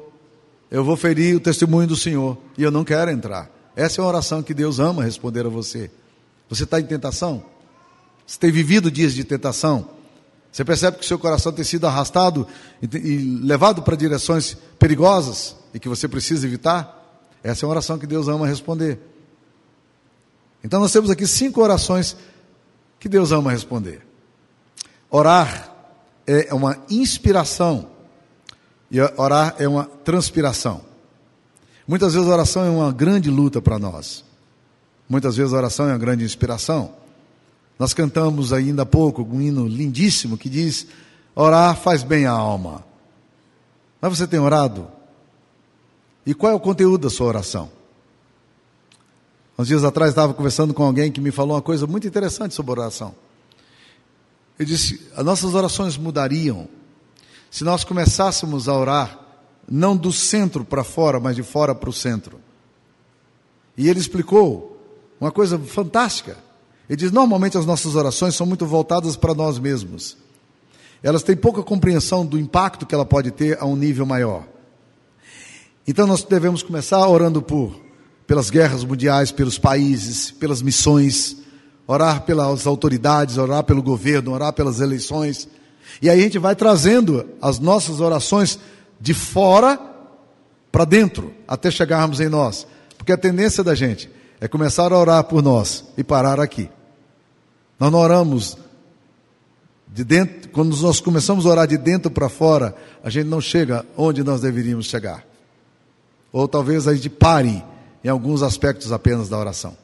Eu 0.71 0.85
vou 0.85 0.97
ferir 0.97 1.37
o 1.37 1.41
testemunho 1.41 1.87
do 1.87 1.97
Senhor. 1.97 2.39
E 2.57 2.63
eu 2.63 2.71
não 2.71 2.85
quero 2.85 3.11
entrar. 3.11 3.51
Essa 3.77 4.01
é 4.01 4.03
uma 4.03 4.09
oração 4.09 4.43
que 4.43 4.55
Deus 4.55 4.79
ama 4.79 5.03
responder 5.03 5.47
a 5.47 5.49
você. 5.49 5.91
Você 6.49 6.65
está 6.65 6.81
em 6.81 6.85
tentação? 6.85 7.45
Você 8.27 8.39
tem 8.39 8.51
vivido 8.51 8.91
dias 8.91 9.13
de 9.13 9.25
tentação? 9.25 9.89
Você 10.51 10.65
percebe 10.65 10.99
que 10.99 11.05
o 11.05 11.07
seu 11.07 11.19
coração 11.19 11.53
tem 11.53 11.65
sido 11.65 11.87
arrastado 11.87 12.47
e, 12.81 12.97
e 12.97 13.17
levado 13.43 13.83
para 13.83 13.97
direções 13.97 14.57
perigosas 14.79 15.57
e 15.75 15.81
que 15.81 15.89
você 15.89 16.07
precisa 16.07 16.47
evitar? 16.47 17.03
Essa 17.43 17.65
é 17.65 17.67
uma 17.67 17.73
oração 17.73 17.99
que 17.99 18.07
Deus 18.07 18.29
ama 18.29 18.47
responder. 18.47 18.99
Então 20.63 20.81
nós 20.81 20.93
temos 20.93 21.11
aqui 21.11 21.27
cinco 21.27 21.61
orações 21.61 22.17
que 22.99 23.09
Deus 23.09 23.33
ama 23.33 23.51
responder. 23.51 24.01
Orar 25.11 25.74
é 26.27 26.55
uma 26.55 26.79
inspiração 26.91 27.89
e 28.91 29.01
orar 29.01 29.57
é 29.59 29.67
uma 29.67 29.85
transpiração. 29.85 30.83
Muitas 31.87 32.15
vezes 32.15 32.29
a 32.29 32.33
oração 32.33 32.65
é 32.65 32.71
uma 32.71 32.93
grande 32.93 33.31
luta 33.31 33.61
para 33.61 33.79
nós. 33.79 34.25
Muitas 35.09 35.37
vezes 35.37 35.53
a 35.53 35.57
oração 35.57 35.87
é 35.89 35.93
uma 35.93 35.99
grande 35.99 36.25
inspiração. 36.25 36.93
Nós 37.79 37.93
cantamos 37.93 38.53
ainda 38.53 38.83
há 38.83 38.87
pouco 38.87 39.23
um 39.23 39.41
hino 39.41 39.67
lindíssimo 39.67 40.39
que 40.39 40.49
diz: 40.49 40.87
Orar 41.35 41.77
faz 41.77 42.03
bem 42.03 42.27
à 42.27 42.31
alma. 42.31 42.85
Mas 44.01 44.17
você 44.17 44.27
tem 44.27 44.39
orado? 44.39 44.87
E 46.25 46.33
qual 46.33 46.53
é 46.53 46.55
o 46.55 46.61
conteúdo 46.61 47.03
da 47.03 47.11
sua 47.11 47.27
oração? 47.27 47.71
Uns 49.59 49.69
dias 49.69 49.85
atrás 49.85 50.11
estava 50.11 50.33
conversando 50.35 50.73
com 50.73 50.85
alguém 50.85 51.13
que 51.13 51.21
me 51.21 51.31
falou 51.31 51.55
uma 51.55 51.63
coisa 51.63 51.87
muito 51.87 52.07
interessante 52.07 52.55
sobre 52.55 52.73
oração. 52.73 53.15
Ele 54.59 54.69
disse: 54.69 55.09
as 55.17 55.25
nossas 55.25 55.55
orações 55.55 55.97
mudariam 55.97 56.69
se 57.51 57.65
nós 57.65 57.85
começássemos 57.85 58.69
a 58.69 58.75
orar 58.75 59.21
não 59.71 59.97
do 59.97 60.13
centro 60.13 60.65
para 60.65 60.85
fora, 60.85 61.19
mas 61.19 61.37
de 61.37 61.43
fora 61.43 61.75
para 61.75 61.89
o 61.89 61.93
centro. 61.93 62.41
E 63.77 63.89
ele 63.89 63.99
explicou 63.99 64.81
uma 65.21 65.33
coisa 65.33 65.59
fantástica. 65.59 66.37
Ele 66.89 66.97
diz: 66.97 67.11
normalmente 67.11 67.59
as 67.59 67.67
nossas 67.67 67.95
orações 67.95 68.35
são 68.35 68.47
muito 68.47 68.67
voltadas 68.67 69.17
para 69.17 69.35
nós 69.35 69.59
mesmos. 69.59 70.17
Elas 71.03 71.23
têm 71.23 71.37
pouca 71.37 71.63
compreensão 71.63 72.25
do 72.25 72.39
impacto 72.39 72.87
que 72.87 72.95
ela 72.95 73.05
pode 73.05 73.31
ter 73.31 73.59
a 73.61 73.67
um 73.67 73.77
nível 73.77 74.07
maior. 74.07 74.45
Então 75.87 76.07
nós 76.07 76.25
devemos 76.25 76.63
começar 76.63 77.07
orando 77.07 77.43
por 77.43 77.85
pelas 78.27 78.49
guerras 78.49 78.85
mundiais, 78.85 79.31
pelos 79.31 79.59
países, 79.59 80.31
pelas 80.31 80.63
missões, 80.63 81.37
orar 81.87 82.23
pelas 82.23 82.67
autoridades, 82.67 83.37
orar 83.37 83.63
pelo 83.65 83.83
governo, 83.83 84.33
orar 84.33 84.53
pelas 84.53 84.81
eleições. 84.81 85.49
E 86.01 86.09
aí 86.09 86.21
a 86.21 86.23
gente 86.23 86.39
vai 86.39 86.57
trazendo 86.57 87.27
as 87.41 87.59
nossas 87.59 88.01
orações 88.01 88.59
de 89.01 89.13
fora 89.13 89.79
para 90.73 90.85
dentro, 90.85 91.33
até 91.47 91.71
chegarmos 91.71 92.21
em 92.21 92.29
nós. 92.29 92.67
Porque 92.97 93.13
a 93.13 93.19
tendência 93.19 93.63
da 93.63 93.75
gente 93.75 94.11
é 94.41 94.49
começar 94.49 94.93
a 94.93 94.99
orar 94.99 95.25
por 95.25 95.43
nós 95.43 95.85
e 95.97 96.03
parar 96.03 96.41
aqui. 96.41 96.69
Nós 97.79 97.93
não 97.93 97.99
oramos 97.99 98.57
de 99.87 100.03
dentro, 100.03 100.49
quando 100.51 100.77
nós 100.77 101.01
começamos 101.01 101.47
a 101.47 101.51
orar 101.51 101.67
de 101.69 101.79
dentro 101.79 102.11
para 102.11 102.29
fora, 102.29 102.75
a 103.03 103.11
gente 103.11 103.27
não 103.27 103.41
chega 103.41 103.87
onde 103.97 104.25
nós 104.25 104.41
deveríamos 104.41 104.87
chegar. 104.87 105.25
Ou 106.33 106.49
talvez 106.49 106.89
a 106.89 106.95
gente 106.95 107.09
pare 107.09 107.63
em 108.03 108.09
alguns 108.09 108.43
aspectos 108.43 108.91
apenas 108.91 109.29
da 109.29 109.39
oração. 109.39 109.84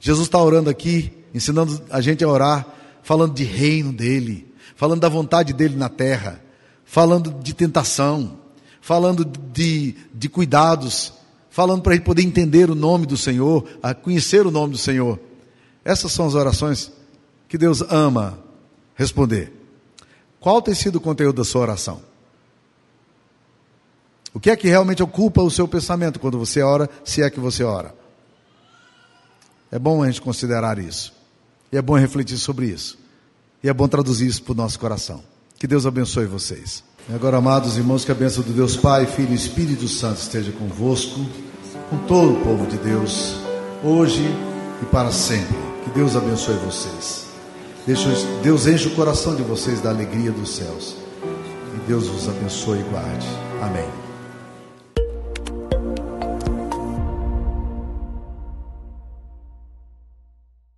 Jesus 0.00 0.26
está 0.26 0.42
orando 0.42 0.70
aqui 0.70 1.12
ensinando 1.32 1.80
a 1.90 2.00
gente 2.00 2.24
a 2.24 2.28
orar, 2.28 2.66
falando 3.02 3.34
de 3.34 3.44
reino 3.44 3.92
dele, 3.92 4.52
falando 4.74 5.00
da 5.00 5.08
vontade 5.08 5.52
dele 5.52 5.76
na 5.76 5.88
terra, 5.88 6.42
falando 6.84 7.32
de 7.42 7.54
tentação, 7.54 8.38
falando 8.80 9.24
de, 9.24 9.94
de 10.12 10.28
cuidados, 10.28 11.12
falando 11.48 11.82
para 11.82 11.94
ele 11.94 12.02
poder 12.02 12.22
entender 12.22 12.70
o 12.70 12.74
nome 12.74 13.06
do 13.06 13.16
Senhor, 13.16 13.64
a 13.82 13.94
conhecer 13.94 14.46
o 14.46 14.50
nome 14.50 14.72
do 14.72 14.78
Senhor. 14.78 15.18
Essas 15.84 16.12
são 16.12 16.26
as 16.26 16.34
orações 16.34 16.92
que 17.48 17.58
Deus 17.58 17.82
ama 17.82 18.38
responder. 18.94 19.52
Qual 20.38 20.62
tem 20.62 20.74
sido 20.74 20.96
o 20.96 21.00
conteúdo 21.00 21.36
da 21.36 21.44
sua 21.44 21.62
oração? 21.62 22.00
O 24.32 24.38
que 24.38 24.50
é 24.50 24.56
que 24.56 24.68
realmente 24.68 25.02
ocupa 25.02 25.42
o 25.42 25.50
seu 25.50 25.66
pensamento 25.66 26.20
quando 26.20 26.38
você 26.38 26.62
ora, 26.62 26.88
se 27.04 27.22
é 27.22 27.28
que 27.28 27.40
você 27.40 27.64
ora? 27.64 27.99
É 29.70 29.78
bom 29.78 30.02
a 30.02 30.06
gente 30.06 30.20
considerar 30.20 30.78
isso. 30.78 31.12
E 31.72 31.76
é 31.76 31.82
bom 31.82 31.96
refletir 31.96 32.38
sobre 32.38 32.66
isso. 32.66 32.98
E 33.62 33.68
é 33.68 33.72
bom 33.72 33.86
traduzir 33.86 34.26
isso 34.26 34.42
para 34.42 34.52
o 34.52 34.56
nosso 34.56 34.78
coração. 34.78 35.22
Que 35.58 35.66
Deus 35.66 35.86
abençoe 35.86 36.26
vocês. 36.26 36.82
E 37.08 37.14
agora, 37.14 37.36
amados 37.36 37.76
irmãos, 37.76 38.04
que 38.04 38.12
a 38.12 38.14
bênção 38.14 38.42
do 38.42 38.52
Deus 38.52 38.76
Pai, 38.76 39.06
Filho 39.06 39.32
e 39.32 39.34
Espírito 39.34 39.86
Santo 39.88 40.20
esteja 40.20 40.52
convosco, 40.52 41.20
com 41.88 41.98
todo 42.06 42.32
o 42.32 42.40
povo 42.42 42.66
de 42.66 42.76
Deus, 42.78 43.36
hoje 43.84 44.24
e 44.82 44.86
para 44.86 45.10
sempre. 45.10 45.56
Que 45.84 45.90
Deus 45.90 46.16
abençoe 46.16 46.56
vocês. 46.56 47.26
Deus 48.42 48.66
enche 48.66 48.88
o 48.88 48.94
coração 48.94 49.34
de 49.34 49.42
vocês 49.42 49.80
da 49.80 49.90
alegria 49.90 50.30
dos 50.30 50.56
céus. 50.56 50.96
E 51.74 51.86
Deus 51.86 52.06
vos 52.06 52.28
abençoe 52.28 52.80
e 52.80 52.82
guarde. 52.84 53.26
Amém. 53.62 54.09